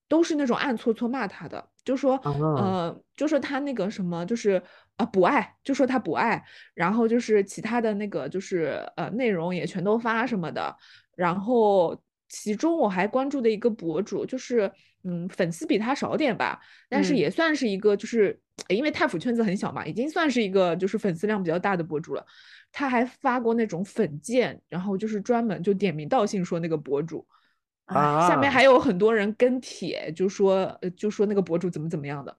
[0.07, 4.61] 都是那种暗搓搓骂他的，就说啊呃就说他那个什么就是
[4.97, 10.75] 啊不爱，就说他不爱，然后就是其他的那个就是呃内容也全都发什么的，
[11.15, 14.71] 然后其中我还关注的一个博主就是。
[15.03, 22.23] 嗯，粉丝比他少点吧，但是嗯也算是一个，就是诶因为太府圈子很小嘛，已经算是一个就是粉丝量比较大的博主了。
[22.71, 27.25] 他还发过那种粉件，然后就是专门就点名道姓说那个博主，
[27.93, 32.35] 啊，下面还有很多人跟帖，就说呃就说那个博主怎么怎么样的。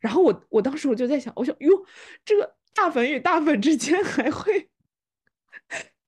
[0.00, 1.70] 然后我我当时我就在想，我想哟，
[2.24, 4.68] 这个大粉与大粉之间还会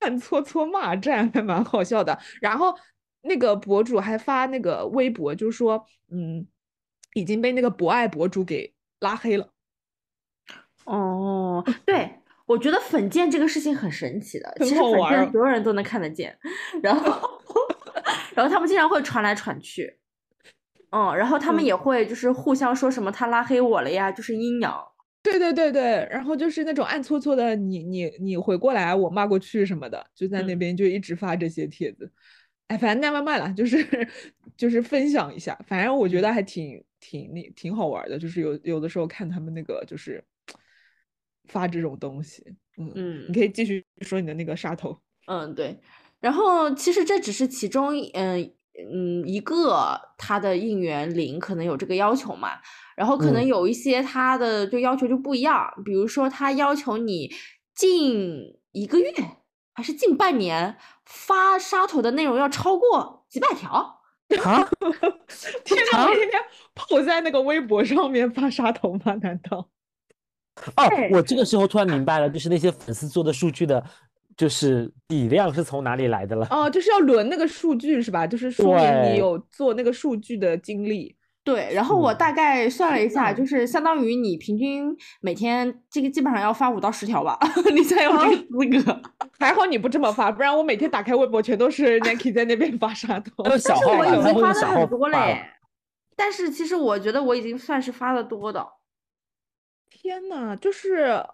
[0.01, 2.19] 暗搓搓骂战，还蛮好笑的。
[2.41, 2.75] 然后
[3.23, 6.47] 那个博主还发那个微博，就说嗯
[7.15, 9.49] 已经被那个博爱博主给拉黑了。
[10.85, 16.39] 哦，对，我觉得粉件这个事情很神奇的，其实粉件好玩儿所有人都能看得见，
[16.83, 17.41] 然后
[18.35, 19.99] 然后他们经常会传来传去，
[20.91, 24.83] 嗯，然后他们嗯也会就是互相说什么他拉黑我了呀，就是阴阳。
[25.23, 32.11] 对对对对，然后就是那种暗搓搓的，你你你回过来，我骂过去什么的，就在那嗯边就一直发这些帖子。
[32.69, 33.77] 哎，反正 never mind 了，就是
[34.57, 40.23] 就是分享一下，反正我觉得还挺挺那挺好玩的，就是有有的时候看他们那个就是
[41.49, 42.45] 发这种东西，
[42.79, 44.99] 嗯，嗯你可以继续说你的那个杀头。
[45.27, 45.79] 嗯，对。
[46.21, 48.53] 然后其实这只是其中嗯
[48.91, 52.51] 嗯一个他的应援铃可能有这个要求嘛，
[52.97, 57.31] 然后可能嗯有一些他的就要求就不一样，比如说他要求你
[57.75, 59.13] 近一个月
[59.75, 63.97] 还是近半年发沙头的内容要超过几百条。
[64.45, 64.69] 啊，
[65.65, 66.39] 天 呐，啊我天天
[66.75, 69.15] 泡在那个微博上面发沙头吗？
[69.23, 69.71] 难道？
[70.77, 73.83] 哦，我这个时候突然明白了，就是那些粉丝做的数据的，
[74.39, 76.47] 就是底量是从哪里来的了。
[76.51, 78.27] 哦，就是要轮那个数据是吧？
[78.27, 81.15] 就是说明你有做那个数据的经历。
[81.45, 87.39] 对，然后我大概算了一下，就是相当于你平均每天这个基本上要发五到十条吧，
[87.75, 89.03] 你才有这个资格。
[89.41, 93.43] 还好你不这么发，不然我每天打开微博全都是 Nike 在那边发杀头。
[93.45, 95.43] 还有小号吧，但是我已经发的很多嘞。，
[96.15, 98.67] 但是其实我觉得我已经算是发的多的。
[99.89, 101.25] 天呐，就是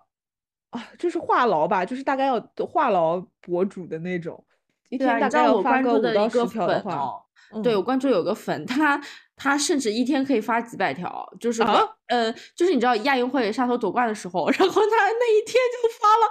[0.74, 4.44] 啊，就是话痨吧，就是大概要话痨博主的那种，
[4.88, 9.00] 一天大概要发个五到十条的话，哦，对嗯我关注有个粉，他
[9.36, 16.28] 他甚至一天可以发几百条，就是啊呃，就是你知道亚运会沙头夺冠的时候，然后他那一天就发了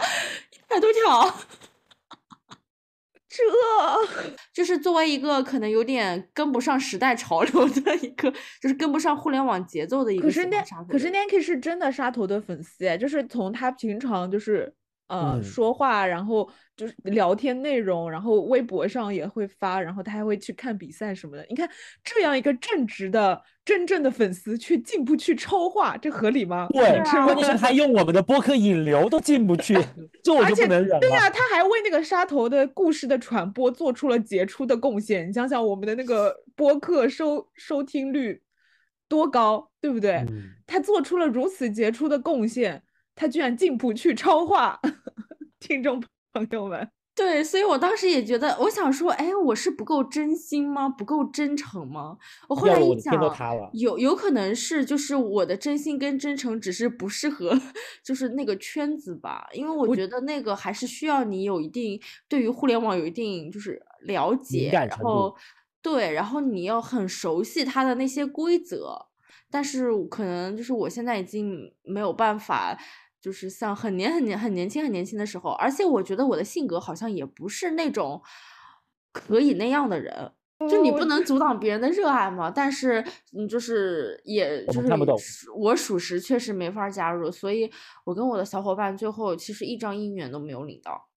[0.51, 1.33] 一百多条。
[3.33, 3.43] 这。
[4.53, 8.31] 就是作为一个可能有点跟不上时代潮流的一个，
[8.61, 14.73] 就是跟不上互联网节奏的一个可是那欢杀头可是 Nike 是真的杀头的粉丝哎，就是从他平常就是
[15.13, 21.45] 呃嗯说话，然后就是聊天内容，然后微博上也会发，然后他还会去看比赛什么的。
[21.49, 21.69] 你看
[22.03, 26.67] 这样一个正直的真正的粉丝，却进不去超话，这合理吗？
[26.71, 29.75] 对，啊关键是他用我们的播客引流都进不去，
[30.23, 31.31] 这我就不能忍对呀、了。
[31.31, 35.29] 他还为那个杀头的故事的传播做出了杰出的贡献。
[35.29, 38.41] 你想想，我们的那个播客收收听率
[39.07, 40.25] 多高，对不对？
[40.29, 42.81] 嗯，他做出了如此杰出的贡献，
[43.15, 44.79] 他居然进不去超话，
[45.59, 46.03] 听众
[46.33, 50.89] 朋友们，对，所以我当时也觉得，我想说，哎，我是不够真心吗？
[50.89, 52.17] 不够真诚吗？
[52.49, 53.13] 我后来一想
[53.73, 57.57] 有有可能是就是我的真心跟真诚只是不适合，
[58.03, 65.35] 就是那个圈子吧，因为我我觉得那个还是需要你有一定对于互联网有一定就是了解，然后
[65.83, 68.97] 对，然后你要很熟悉它的那些规则，
[69.51, 72.75] 但是可能就是我现在已经没有办法。
[73.23, 78.21] 就是像很年很年很年轻很年轻的时候，而且我觉得我的性格好像也不是那种
[79.13, 80.29] 可以那样的人，
[80.69, 83.01] 就你不能阻挡别人的热爱嘛，但是
[83.31, 84.81] 嗯，就是也就
[85.17, 87.71] 是我属实确实没法加入，所以
[88.03, 91.09] 我跟我的小伙伴最后其实一张姻缘都没有领到。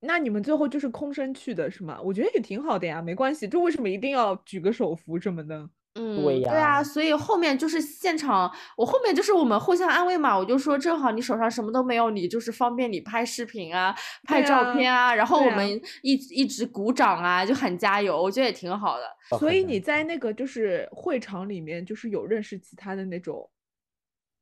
[0.00, 2.00] 那你们最后就是空身去的是吗？
[2.02, 3.46] 我觉得也挺好的呀，没关系。
[3.46, 5.70] 就为什么一定要举个手幅什么的？
[5.94, 19.38] 嗯，对啊，呀所以后面就是现场，我后面就是我们互相安慰嘛，我就说正好你手上什么都没有，你就是方便你拍视频啊、拍照片啊，然后我们一一直鼓掌啊，就喊加油，我觉得也挺好的。
[19.38, 23.48] 所以你在那个就是会场里面，就是有认识其他的那种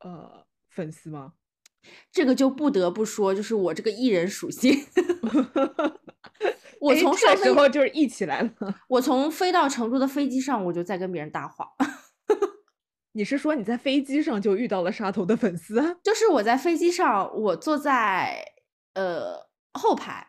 [0.00, 1.32] 呃粉丝吗？
[2.12, 4.72] 这个就不得不说，就是我这个艺人属性，
[6.82, 8.50] 我从小时从上飞候就是一起来了。
[8.88, 11.68] 我从飞到成都的飞机上，我就在跟别人搭话，
[13.12, 15.96] 你是说你在飞机上就遇到了沙头的粉丝啊？
[16.02, 18.44] 就是我在飞机上，我坐在
[18.94, 20.26] 呃后排，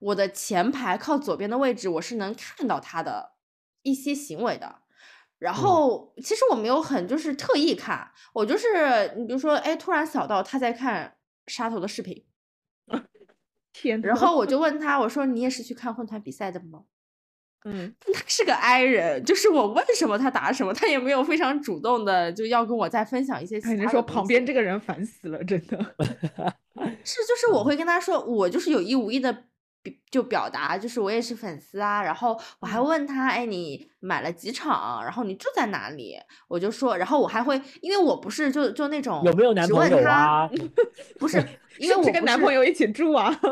[0.00, 3.34] 我的前排靠左边的位置，我是能看到他的
[3.82, 4.80] 一些行为的。
[5.38, 11.16] 然后其实我没有很就是特意看，我就是你比如说，哎，突然扫到他在看
[11.48, 12.24] 沙头的视频，
[13.72, 16.84] 天呐，然后我就问他，我说你也是去看混团比赛的吗？
[17.64, 25.78] 嗯，他是个 i 人，就是我问什么他答什么，他也没有非常主动的就要跟我再分享一些其他哎，的你说旁边这个人烦死了，真的。
[27.04, 29.44] 是，就是我会跟他说，我就是有意无意的
[30.10, 35.02] 就表达，就是我也是粉丝啊，然后我还嗯问他，哎，你买了几场？
[35.02, 36.16] 然后你住在哪里？
[36.48, 40.50] 我就说，然后我还会，因为我不是就就那种有没有男朋友啊？
[41.18, 41.38] 不是，
[41.78, 43.32] 因为我是跟男朋友一起住啊？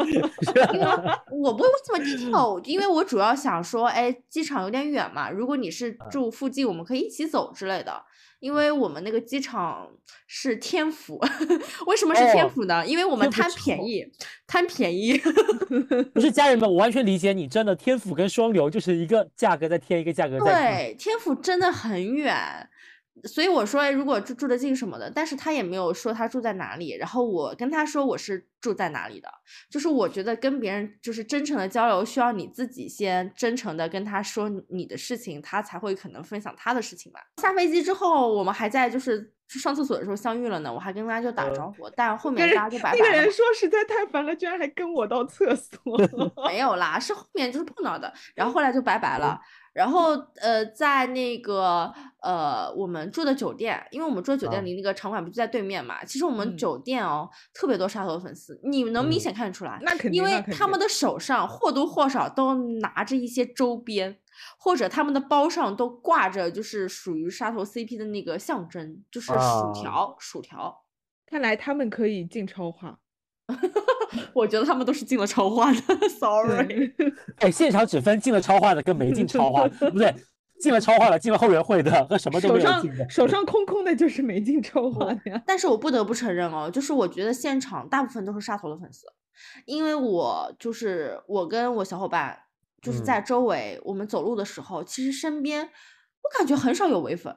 [0.74, 0.86] 因为
[1.30, 8.02] 我不会这么低调，因为我主要想说，哎，机场有点远嘛，如果你是嗯住附近，我们可以一起走之类的。
[8.40, 9.86] 因为我们那个机场
[10.26, 11.20] 是天府，
[11.86, 12.86] 为什么是天哦府呢？
[12.86, 14.02] 因为我们贪便宜，
[14.46, 15.12] 贪便宜。
[16.14, 22.68] 不是家人们，我完全理解你，真的天府跟双流就是一个价格再添，一个价格对，天府真的很远，
[23.24, 26.96] 所以我说，哎如果住住得近什么的，但是他也没有说他住在哪里。
[26.96, 29.28] 然后我跟他说我是住在哪里的，
[29.70, 37.20] 就是我觉得跟别人就是真诚的交流，需要你自己先真诚的跟他说你的事情，他才会可能分享他的事情吧。
[37.42, 43.22] 下飞机之后，我们还在就是去上厕所的时候相遇了呢，我还跟大家就打呃招呼，但后 面大家就 拜那个拜了嘛。
[43.22, 45.78] 人说实在太烦了，居然还跟我到厕所。
[46.46, 49.38] 没有啦，是后面就是碰到的，然后后来就拜拜了。
[49.72, 59.78] 然后呃，在那个呃我们住的酒店，因为我们住的酒店啊离那个场馆不就在对面嘛，其实我们嗯酒店哦、特别多杀头粉丝，你能明嗯显看得出来。
[59.82, 64.18] 那肯定，因为他们的手上或多或少都拿着一些周边，
[64.58, 70.84] 或者他们的包上都挂着就是属于杀头 CP 的那个象征，就是薯啊条，薯条。
[71.26, 72.98] 看来他们可以进超话。
[74.34, 76.88] 我觉得他们都是进了超话的，sorry。
[76.96, 80.14] 对，哎，现场只分进了超话的跟没进超话，不对，
[80.60, 83.08] 进了超话的，进了后援会的和什么都没有进的。
[83.08, 85.42] 手上空空的就是没进超话的呀。
[85.46, 89.06] 但是我不得不承认哦，就是我觉得现场大部分都是杀头的粉丝，
[89.64, 92.38] 因为我就是我跟我小伙伴
[92.82, 97.34] 就是嗯在周围，我们走路的时候，其实身边我感觉很少有伪粉，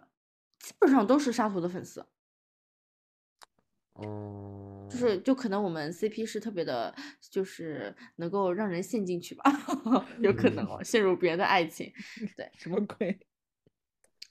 [0.59, 2.05] 基本上都是杀头的粉丝，
[4.01, 6.93] 嗯，就是就可能我们 CP 是特别的，
[7.29, 9.43] 就是能够让人陷进去吧，
[10.19, 11.91] 有可能哦，陷入别人的爱情。
[12.35, 13.19] 对 什么鬼？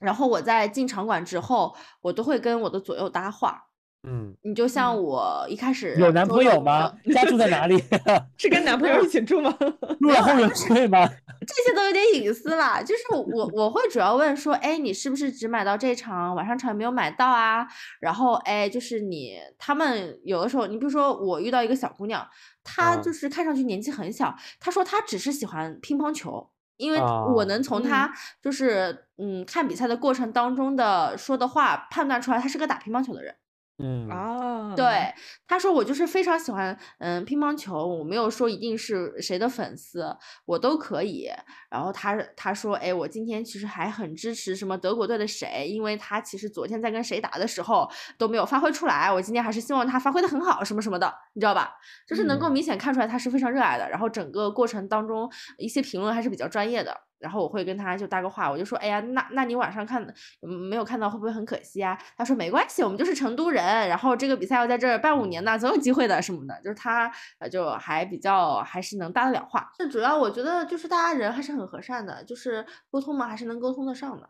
[0.01, 3.71] 然后我在进场馆之后，我都会跟我的左右搭话，
[4.05, 6.93] 嗯，你就像我一开始有男朋友吗？
[7.15, 7.83] 家住在哪里？
[8.37, 9.57] 是跟男朋友一起住吗？
[10.01, 11.09] 入了后援会吗？
[11.47, 12.83] 这些都有点隐私了。
[12.83, 17.67] 就是我我会主要问说，哎，你是不是只买到这场，晚上场没有买到啊？
[18.01, 22.27] 然后哎，就是你他们有的时候，你比如说我遇到一个小姑娘，
[22.65, 26.49] 她就是看上去年纪很小，她说她只是喜欢乒乓球。
[26.79, 33.33] 因为我能从他就是嗯看比赛的过程当中的说的话判断出来，他是个打乒乓球的人。
[33.79, 35.13] 嗯啊，对，
[35.49, 41.29] 他说我就是非常喜欢嗯乒乓球，我没有说一定是谁的粉丝，我都可以。
[41.71, 51.73] 然后他他说，哎，我今天其实还很支持什么德国队的谁，因为他其实昨天在跟谁打的时候都没有发挥出来，我今天还是希望他发挥的很好，什么什么的，你知道吧？
[52.07, 53.89] 就是能够明显看出来他是非常热爱的。
[53.89, 57.01] 然后整个过程当中一些评论还是比较专业的。
[57.23, 60.05] 然后我会跟他就搭个话，我就说，哎呀，那那你晚上看
[60.41, 61.97] 没有看到会不会很可惜啊？
[62.17, 66.61] 他说没关系，我们就是成都人，然后这个比赛要在这儿办五年呢，总有机会的什么的。
[66.63, 69.71] 就是他呃就还比较还是能搭得了话。
[69.77, 74.29] 最主要我觉得就是大家人还是很和善的，就是沟通嘛还是能沟通得上的。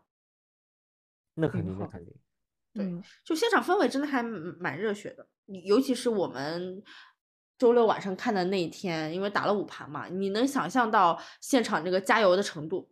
[1.33, 2.13] 那肯定，那肯定。
[2.73, 5.27] 对，就现场氛围真的还蛮热血的，
[5.65, 6.83] 尤其是我们。
[7.57, 12.89] 周六晚上看的那一天，因为打了五盘嘛，你能想象到现场那个加油的程度，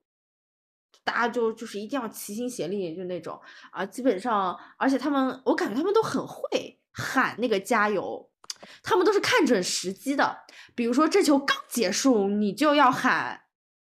[1.03, 3.39] 大家就就是一定要齐心协力，就那种
[3.71, 8.29] 啊，基本上，而且他们，我感觉他们都很会喊那个加油，
[8.83, 10.37] 他们都是看准时机的，
[10.75, 13.41] 比如说这球刚结束，你就要喊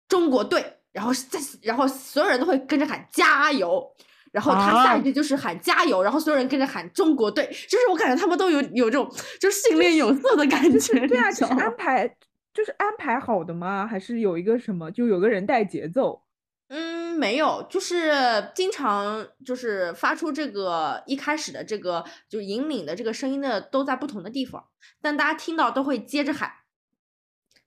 [0.08, 3.96] 中国队，然后再然后所有人都会跟着喊加油。
[4.32, 9.10] 然后他下一句就是喊加油，然后所有人跟着喊中国队，就是我感觉他们都有有这种
[9.40, 11.08] 就是训练有素的感觉。
[11.08, 12.08] 对啊，是安排
[12.54, 13.88] 就是安排好的吗？
[13.88, 16.22] 还是有一个什么，就有个人带节奏？
[16.68, 18.14] 嗯，没有，就是
[18.54, 24.68] 经常就是发出这个一开始的这个就引领的这个声音的都在不同的地方，
[25.02, 26.52] 但大家听到都会接着喊，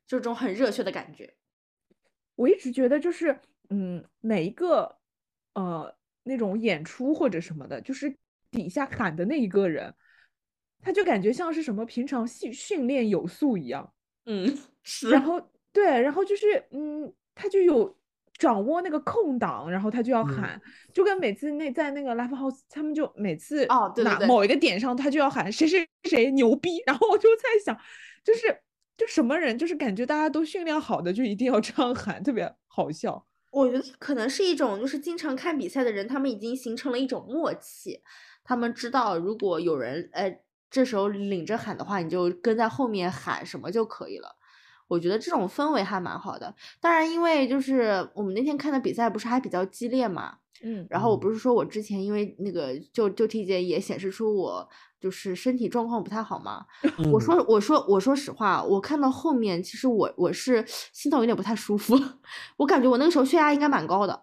[0.07, 1.35] 就这种很热血的感觉。
[2.37, 3.41] 我一直觉得就是
[3.71, 4.99] 嗯，每一个
[5.55, 5.97] 呃。
[6.25, 8.14] 那种演出或者什么的，就是
[8.51, 9.95] 底下喊的那一个人，
[10.81, 13.93] 他就感觉像是什么平常训训练有素一样，
[14.27, 15.11] 嗯，是。
[15.11, 15.41] 然后
[15.73, 17.97] 对，然后就是嗯，他就有
[18.39, 20.61] 掌握那个空档，然后他就要喊，
[20.93, 27.77] 就跟每次那在那个 live house，他们就每次哦，对对某一个点上，他就要喊谁谁谁牛逼，然后我就在想，
[28.25, 28.61] 就是
[28.97, 33.27] 就什么人，就是感觉大家都训练好的，就一定要这样喊，特别好笑。
[33.53, 38.01] 我觉得可能是一种，就是经常看比赛的人，他们已经形成了一种默契，
[38.43, 40.41] 他们知道如果有人，呃，
[40.71, 44.37] 这时候领着喊的话，你就跟在后面喊什么就可以了。
[44.89, 46.55] 我觉得这种氛围还蛮好的。
[46.81, 54.69] 当然，因为就是我们那天看的比赛不是还比较激烈嘛，嗯，然后我不是说我之前因为那个就就体检也显示出我。
[55.03, 56.65] 就是身体状况不太好嘛，
[57.13, 61.99] 我说我说我说实话，我看到后面其实我我是心脏有点不太舒服，
[62.57, 64.23] 我感觉我那个时候血压应该蛮高的，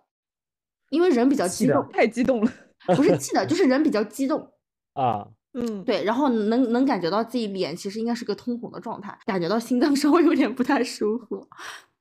[0.89, 2.51] 因为人比较激动，太激动了，
[2.95, 4.53] 不是气的， 就是人比较激动。
[4.93, 11.45] 啊，嗯，对，然后能能感觉到自己脸其实应该是个通红的状态，感觉到心脏 稍微有点不太舒服，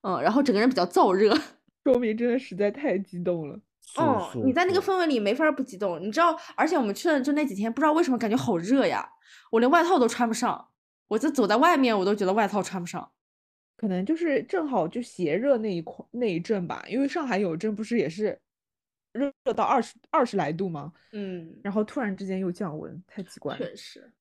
[0.03, 1.37] 嗯，然后整个人比较燥热，
[1.83, 3.59] 说明真的实在太激动了。
[3.97, 6.39] 哦，你在那个氛围里没法不激动，你知道？
[6.55, 9.09] 而且我们去的就那几天，不知道为什么感觉好热呀，
[9.51, 10.69] 我连外套都穿不上，
[11.09, 13.11] 我就走在外面，我都觉得外套穿不上。
[13.77, 18.39] 可能就是正好就邪热那一块那一阵吧，因为上海有阵不是也是
[19.13, 20.93] 热热到二十二十来度吗？
[21.13, 23.59] 嗯，然后突然之间又降温，太奇怪了。
[23.59, 24.13] 确实。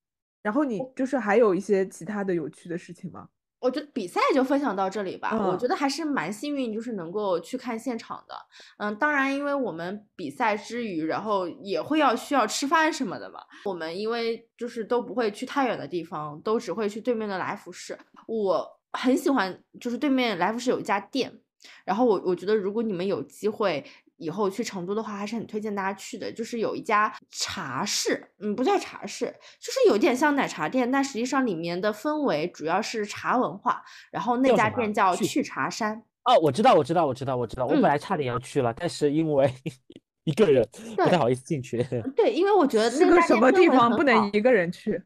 [0.42, 3.28] 然后你就是还有一些其他的有趣的事情吗？
[3.60, 5.36] 我觉得比赛就分享到这里吧。
[5.46, 8.34] 我觉得还是蛮幸运，就是能够去看现场的。
[8.78, 13.40] 嗯，当然，因为我们比赛之余，然后也会要需要吃饭什么的嘛。
[13.64, 17.98] 我们因为就是都不会去太远的地方，都只会去对面的来福士。
[18.26, 21.40] 我很喜欢，就是对面来福士有一家店。
[21.84, 23.84] 然后我我觉得，如果你们有机会。
[24.18, 26.30] 以后去成都的话，还是很推荐大家去的。
[26.30, 33.82] 就是有一家茶室，嗯，不叫茶室，就是有点像奶茶店，但实际上里面的氛围主要是茶文化。
[34.10, 36.02] 然后那家店叫去茶山。
[36.24, 37.64] 哦，我知道，我知道，我知道，我知道。
[37.64, 39.50] 我本来差点要去了，但是因为
[40.24, 41.82] 一个人不太好意思进去。
[42.14, 45.02] 对，因为我觉得是个什么地方不能一个人去。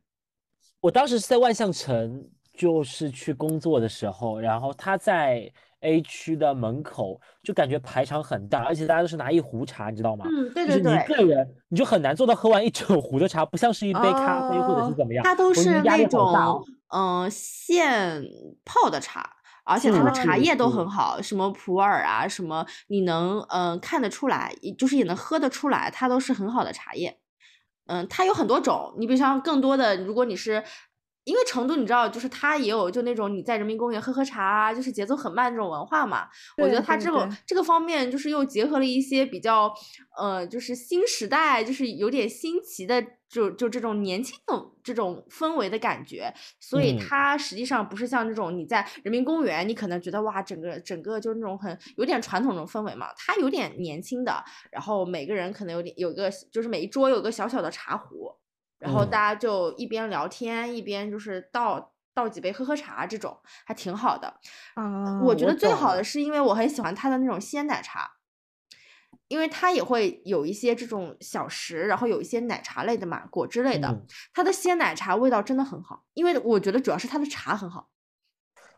[0.81, 5.53] 我当时是在万象城，就是去工作的时候，然后他在。
[5.83, 10.25] A 区的门口就感觉排场很大，而且大家都是拿一壶茶，你知道吗？
[10.29, 10.83] 嗯，对对对。
[10.83, 15.23] 就是你一个人，你就很难做到喝完一整壶的茶，不像是一杯咖啡或者是怎么样。
[15.25, 16.65] 它都是那种
[16.95, 18.23] 嗯现
[18.65, 19.29] 泡的茶，
[19.65, 27.19] 而且它的茶叶都很好，什么普洱啊，什么你能嗯看得出来，就是也能喝得出来，它都是很好的茶叶。
[27.87, 30.63] 嗯，它有很多种，你比如像更多的，如果你是。
[31.25, 36.27] 因为成都，你知道，就是它也有就那种你在人民公园喝喝茶啊，就是节奏很慢这种文化嘛。
[36.59, 39.73] 我觉得它这种这个方面，就是又结合了一些比较，
[40.19, 46.33] 呃，就是新时代，就是有点新奇的，就就这种年轻的这种氛围的感觉。
[46.59, 53.07] 所以它实际上不是像这种你在人民公园，你可能觉得哇，整个整个就是那种很有点传统那种氛围嘛。
[53.17, 54.43] 它有点年轻的，
[54.73, 58.42] 然后每个人可能有点有一个，就是每一桌有个小小的茶壶。
[58.83, 64.27] 然后大家就一边聊天一边就是倒倒几杯喝喝茶，这种还挺好的。
[64.75, 68.11] 啊，我觉得最好的是因为我很喜欢它的那种鲜奶茶，
[69.29, 74.05] 因为它也会有一些这种小食，然后有一些奶茶类的嘛，果汁类的。
[74.35, 77.89] 它的鲜奶茶味道真的很好，因为我觉得主要是它的茶很好。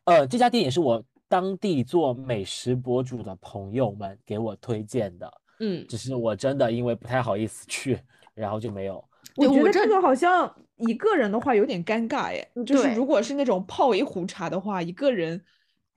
[0.05, 5.33] 呃，这家店也是我当地做美食博主的朋友们给我推荐的。
[5.61, 7.99] 嗯，只是我真的因为不太好意思去，
[8.35, 9.03] 然后就没有。
[9.37, 15.43] 我觉得这个好像一个人的话有点尴尬耶，就是如果是那种泡一壶茶的话，一个人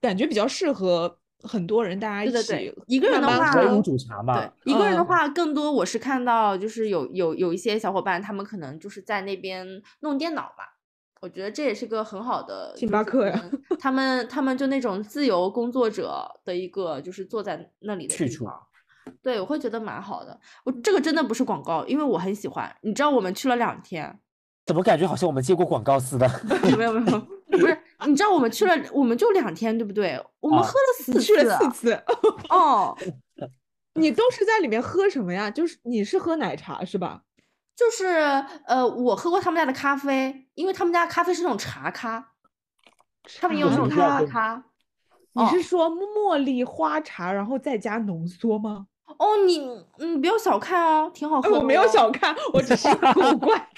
[0.02, 2.74] 感觉比较适合很多人大家一起。
[2.88, 4.40] 一个人的话，煮茶嘛？
[4.40, 10.64] 对，一个人的话更多我是看到就是有有有一些小伙伴，他们可能就是在那边弄电脑嘛。
[11.20, 13.52] 我觉得这也是个很好的星巴克呀。
[13.80, 18.46] 他们他们就那种自由工作者的一个就是坐在那里的去处。
[19.22, 20.40] 对，我会觉得蛮好的。
[20.64, 22.74] 我这个真的不是广告，因为我很喜欢。
[22.82, 24.20] 你知道我们去了两天，
[24.66, 26.30] 怎么感觉好像我们接过广告似的？
[26.78, 27.20] 没有没有，
[27.52, 27.78] 不是。
[28.06, 30.24] 你知道我们去了，我们就两天，对不对？
[30.40, 31.94] 我们喝了四次，去了四次。
[32.50, 32.96] 哦，
[33.96, 35.50] 你都是在里面喝什么呀？
[35.50, 37.24] 就是你是喝奶茶是吧？
[37.76, 38.06] 就是
[38.66, 42.34] 呃，我喝过他们家的咖啡，因为他们家咖啡是那种茶咖，
[43.40, 44.64] 他们也有那种咖咖。
[45.34, 48.88] 你是说茉莉花茶，然后再加浓缩吗？
[49.18, 49.60] 哦，你
[50.06, 51.58] 你，不要小看哦，挺好喝。
[51.58, 53.70] 我没有小看，我只是古 怪。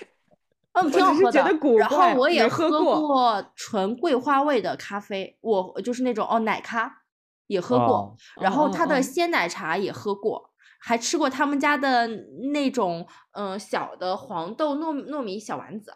[0.73, 1.41] 嗯， 挺好喝的。
[1.77, 7.03] 然后我也喝过纯桂花味的咖啡，我就是那种哦奶咖
[7.47, 12.07] 也喝过，然后它的鲜奶茶也喝过，还吃过他们家的
[12.51, 15.93] 那种嗯小的黄豆糯糯米小丸子。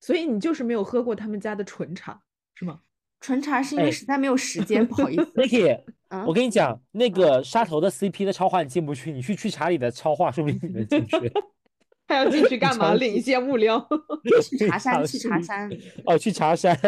[0.00, 2.20] 所以你就是没有喝过他们家的纯茶，
[2.54, 2.80] 是吗？
[3.20, 5.32] 纯茶是因为实在没有时间，不好意思。
[6.26, 11.32] 我跟你讲，那个沙头的 CP 的超话你进不去，你去去查里的超话，说不定你能进去。
[12.06, 12.92] 他要进去干嘛？
[13.00, 13.84] 领一些物料。
[14.58, 15.70] 去茶山，去茶山。
[16.04, 16.78] 哦，去茶山，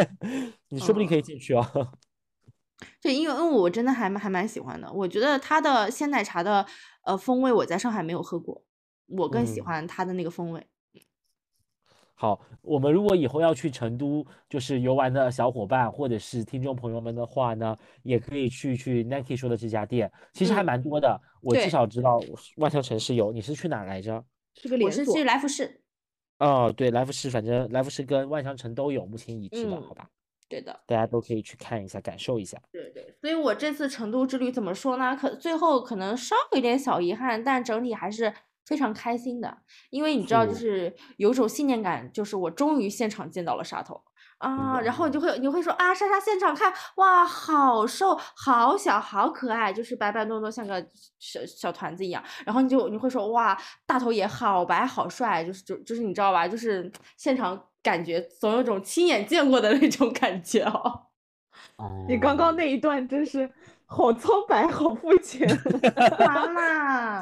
[0.68, 1.66] 你说不定可以进去哦。
[3.01, 6.66] 对，因为因为我真的还蛮还蛮喜欢的，我觉得它的鲜奶茶的
[7.05, 8.62] 呃风味我在上海没有喝过，
[9.09, 10.66] 我更喜欢它的那个风味。
[12.19, 21.21] 好，我们如果以后要去成都，就是游玩的小伙伴或者是听众朋友们的话呢，也可以去去 Nike 说的这家店，其实还蛮多的。
[21.43, 22.19] 我至少知道
[22.57, 24.25] 万象城是有，你是去哪来着？
[24.55, 25.03] 是个连锁。
[25.03, 25.83] 我是去来福士。
[26.39, 30.09] 哦，对，来福士，反正来福士跟万象城都有，目前已知的，好吧？
[30.49, 32.59] 对的，大家都可以去看一下，感受一下。
[32.73, 35.14] 对对，所以我这次成都之旅怎么说呢？
[35.14, 38.33] 可最后可能稍有一点小遗憾，但整体还是。
[38.67, 39.59] 非常开心的，
[39.91, 44.03] 因为你知道，就是有种信念感，就是我终于现场见到了沙头
[44.39, 50.85] 啊，然后你就会你会说啊，莎莎现场看，哇，好瘦，好小，好可爱，就是白白糯糯，像个
[51.19, 52.23] 小小团子一样。
[52.45, 53.57] 然后你就你会说哇，
[53.87, 61.07] 大头也好白好帅，就是就就是你知道吧，就是现场感觉总有种亲眼见过的那种感觉哦。
[62.09, 63.49] 你刚刚那一段真是。
[63.89, 65.49] 好苍白，好肤浅，
[66.18, 67.20] 妈妈。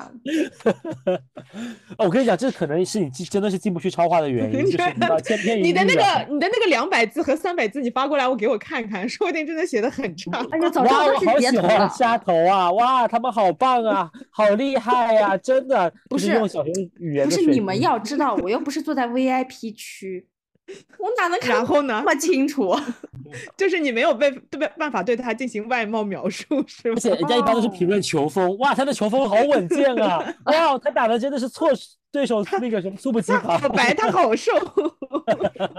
[1.98, 4.76] 哦，我跟你讲，这可能是你真的是进不去超话的原因，就是
[5.22, 5.68] 千篇一律。
[5.68, 6.02] 你的那个，
[6.32, 10.30] 你的那个两百字和三百字，你发过来，我给我看看，说不定真的写的很差。
[10.50, 12.72] 哎呀，早知道好喜欢虾头啊！
[12.72, 15.92] 哇，他们好棒啊，好厉害呀，真的。
[16.08, 17.26] 不是用小学语言。
[17.26, 20.26] 不是你们要知道，我又不是坐在 VIP 区。
[20.98, 22.02] 我哪能看然后呢？
[22.04, 22.74] 那么清楚，
[23.56, 26.94] 就是你没有被对办法对他进行外貌描述，是吗？
[26.96, 30.18] 而且人家一般都是评论球风，哇，他的球风好稳健啊！
[30.46, 31.68] 哇，他打的真的是错
[32.10, 33.58] 对手那个什么猝不及防。
[33.58, 34.52] 好白，他好瘦。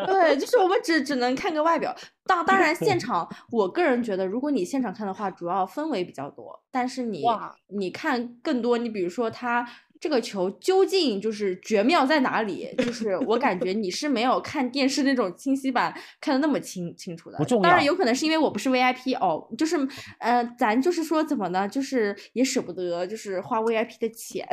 [0.06, 1.96] 对，就是我们只只能看个外表。
[2.26, 6.62] 当当然，现场我个人觉得，如果你现场看的话，主要氛围比较多。
[6.72, 7.24] 但是你
[7.70, 9.66] 你看更多，你比如说他。
[10.06, 12.72] 这个球究竟就是绝妙在哪里？
[12.78, 17.40] 就是我感觉你是没有看电视那种清晰版看的那么清清楚的。
[17.40, 17.64] 不重要。
[17.64, 19.76] 当然有可能是因为我不是 VIP 哦，就是
[20.20, 21.68] 呃，咱就是说怎么呢？
[21.68, 24.48] 就是也舍不得就是花 VIP 的钱。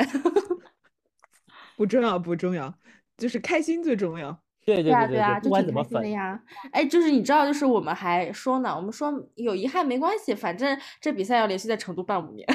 [1.77, 2.73] 不重要，不重要，
[3.15, 4.35] 就是开心最重要。
[4.65, 6.41] 对对对对啊，不管怎么分呀。
[6.71, 12.47] 哎，就是你知道，就是我们还说呢，我们说有遗憾没关系，反正这比赛要连续在成都办五年。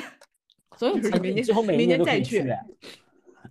[0.78, 2.48] 所以明年之后每年都可以去。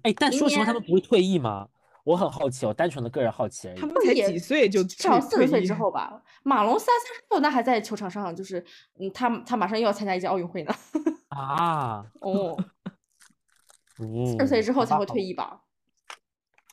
[0.03, 1.67] 哎，但说实话，他们不会退役吗？
[2.03, 3.77] 我很好奇，我单纯的个人好奇而已。
[3.79, 6.23] 他们才几岁就至少退四十岁之后吧。
[6.43, 8.63] 马龙三三十岁，那还在球场上，就是
[8.97, 10.73] 嗯，他他马上又要参加一届奥运会呢。
[11.27, 12.57] 啊，哦，
[13.99, 15.61] 嗯，四十岁之后才会退役吧？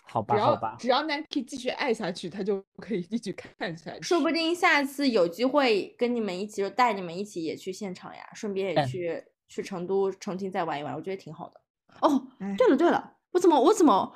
[0.05, 4.03] 好吧，只吧，只要 Nike 继续爱下去，他就可以继续看下去。
[4.03, 9.25] 说不定下次有机会跟你们一起，就带你们一起也去现场呀，顺便也哎去、
[9.55, 11.61] 去成都重庆再玩一玩，我觉得挺好的。
[12.01, 14.13] 哦，哎对了对了，我怎么我怎么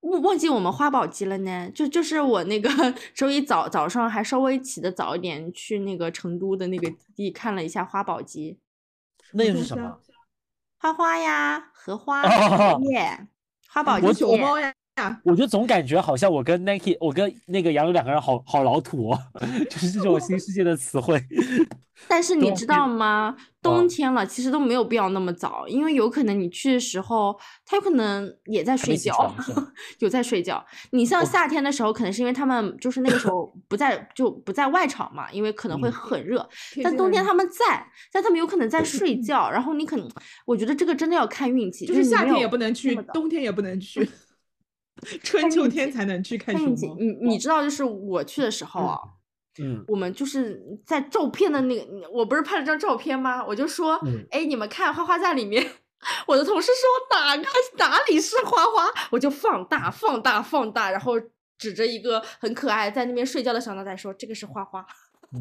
[0.00, 1.70] 忘忘记我们花宝鸡了呢？
[1.74, 2.68] 就就是我那个
[3.14, 8.58] 周一早早上还稍微起的早一点，去那个成都的那个地看了一下花宝鸡，
[9.32, 9.98] 那又是什么？
[10.78, 13.26] 花花呀，荷花 哦耶，
[13.68, 14.74] 花宝我鸡熊猫呀，
[15.24, 19.18] 我就总感觉好像我跟 Nike，我跟那个杨柳两个人好好老土哦，
[19.68, 21.22] 就是这种新世界的词汇。
[22.08, 23.34] 但是你知道吗？
[23.38, 27.34] 哦冬天了，其实都没有必要那么早，因为有可能你去的时候，
[27.64, 29.34] 他有可能也在睡觉
[30.00, 30.62] 有在睡觉。
[30.90, 36.46] 你像夏天的时候，可能是因为他们就是那个时候不在，就不在外场嘛，因为可能会嗯很热。
[36.82, 40.06] 但冬天他们在，但他们有可能在睡觉，然后你可能，
[40.44, 44.06] 我觉得这个真的要看运气，就是夏天也不能去冬天也不能去，
[45.22, 46.56] 春秋天才能去看。
[46.56, 46.96] 熊猫。
[46.98, 48.98] 你你知道，就是我去的时候啊，
[49.58, 53.44] 嗯，我们就是在照片的那个，我不是拍了张照片吗？
[53.44, 55.64] 我就说，嗯哎，你们看花花在里面。
[56.26, 57.42] 我的同事说哪个
[57.78, 61.14] 哪里是花花，我就放大放大放大，然后
[61.56, 64.84] 指着一个很可爱在那边睡觉的小脑袋说这个是花花。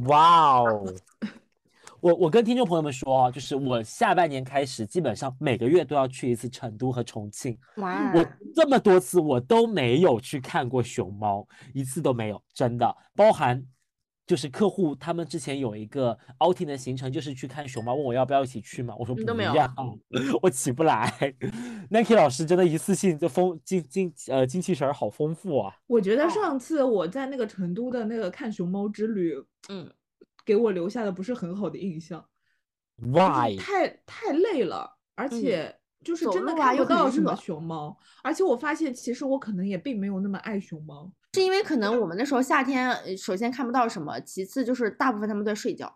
[0.07, 0.93] 哇哦！
[2.03, 7.57] 我我跟听众朋友们说啊，就是我下半年开始，基本上每个月都要去一次成都和重庆。
[7.77, 12.93] 哇我这么多次我都没有去看过熊猫，一次都没有，真的。
[13.15, 13.65] 包含
[14.27, 19.73] 就是客户他们之前有一个 outing 的行程，就是去看熊猫，问我要不要一起去嘛，我说不你都没有要，
[20.43, 21.09] 我起不来。
[21.89, 25.73] Nike 老师真的一次性就丰精精呃精气神儿好丰富啊！
[25.87, 29.35] 我觉得哦上次我在那个成都的那个看熊猫之旅，
[29.69, 29.89] 嗯，
[30.45, 32.23] 给我留下的不是很好的印象，
[32.97, 33.57] 就是 Why？
[33.57, 41.11] 太太累了，而且就是真的看不到什么熊猫，而且我发现其实我可能也并没有那么爱熊猫。
[41.33, 45.91] 是因为可能我们那时候夏天，呃首先看不到什么，其次就是大部分他们在睡觉，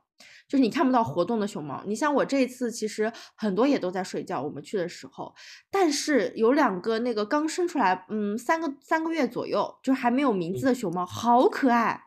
[0.48, 1.84] 就是你看不到活动的熊猫。
[1.86, 5.36] 你像我这一次，其实很多也都在睡觉，我们去的时候，
[5.70, 12.06] 但是有两个那个刚生出来，嗯，三个三个月左右，就还没有名字的熊猫，好可爱，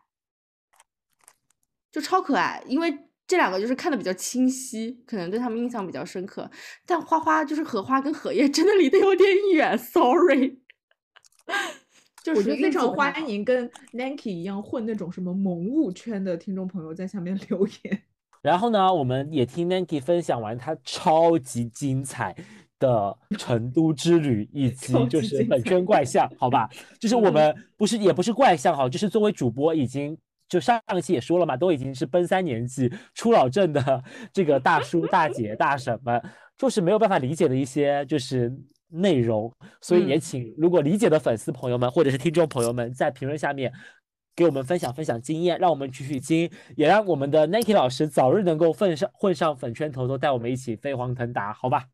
[1.92, 2.98] 就超可爱，因为。
[3.26, 6.50] 这两个就是看的比较清晰，可能对他们印象比较深刻。
[6.84, 10.58] 但花花就是荷花跟荷叶 真的离得有点远， sorry。
[12.24, 18.02] 就我觉得非是运气常欢迎跟 Nanki 一样混那种什么萌物圈的听众朋友在下面留言。
[18.42, 22.34] 然后呢，我们也听 Nanki 分享完他超级精彩
[22.80, 26.68] 的成都之旅，以及就是本圈怪象，好吧？
[26.98, 30.18] 就是我嗯们不是也不是怪象哈，就是作为主播已经。
[30.50, 36.20] 就上一期也说了嘛，都已经是奔三年纪、初老症的这个大叔、大姐、大婶们，
[36.58, 38.52] 就是没有办法理解的一些就是
[38.88, 39.50] 内容，
[39.80, 43.72] 所以也嗯请如果理解的粉丝朋友们或者是听众朋友们在评论下面
[44.34, 51.84] 给我们分享分享经验，让我们取取经，也让我们的 Nike 老师早日能够混上混上粉圈头头，带我们一起飞黄腾达，好吧？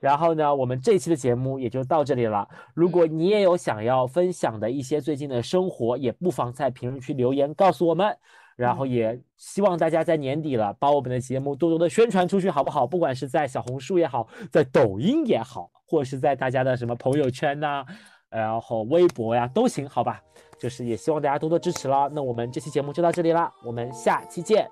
[0.00, 2.48] 然后呢，我们这期的节目也就到这里了。
[2.74, 8.16] 如果你也有想要分享的一些最近的生活，也不妨在评论区留言告诉我们。
[8.56, 12.86] 然后也希望大家在年底了，把我们的节目多多的宣传出去，好不好？
[12.86, 17.84] 不管是在小红书也好，在抖音也好，或者是在大家的什么朋友圈呐、
[18.30, 20.22] 然后微博呀都行，好吧？
[20.56, 22.08] 就是也希望大家多多支持了。
[22.12, 24.70] 那我们这期节目就到这里啦，我们下期见，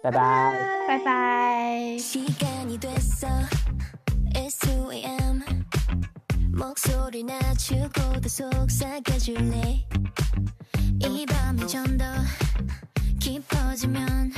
[0.00, 0.54] 拜拜
[0.86, 1.96] 拜拜。
[4.34, 5.42] It's 2 a.m.
[6.56, 9.86] 목소리 낮추고 더 속삭여줄래
[11.00, 12.04] 이 밤이 좀 더
[13.20, 14.32] 깊어지면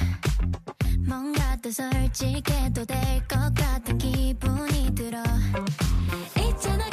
[1.09, 5.23] 뭔가 더 솔직해도 될 것 같은 기분이 들어
[6.39, 6.85] 있잖아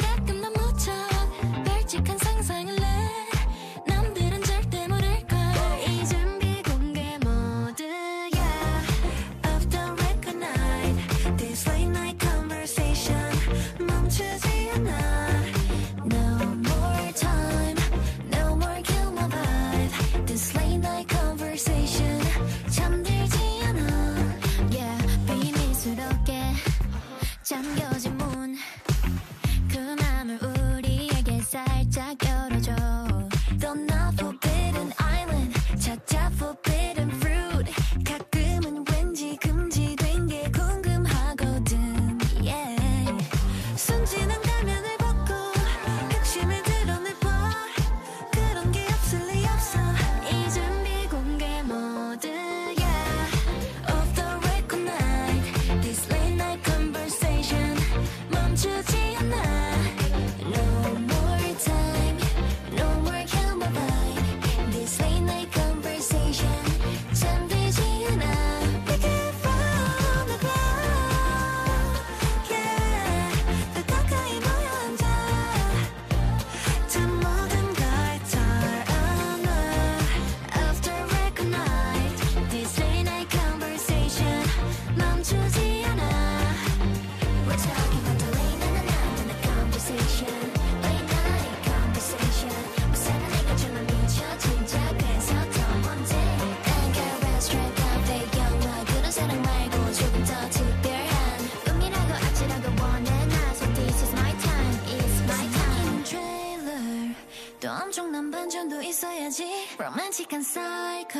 [110.24, 111.18] 끔찍한 사이코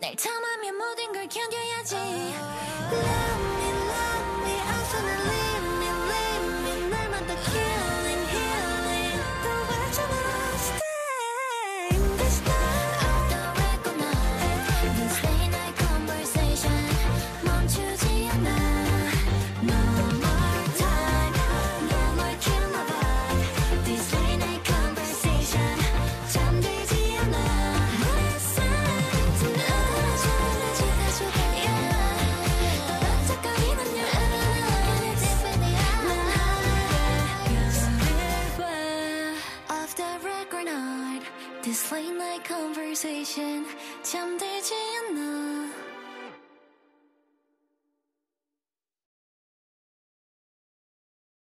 [0.00, 1.75] 날 탐하며 모든 걸 견뎌야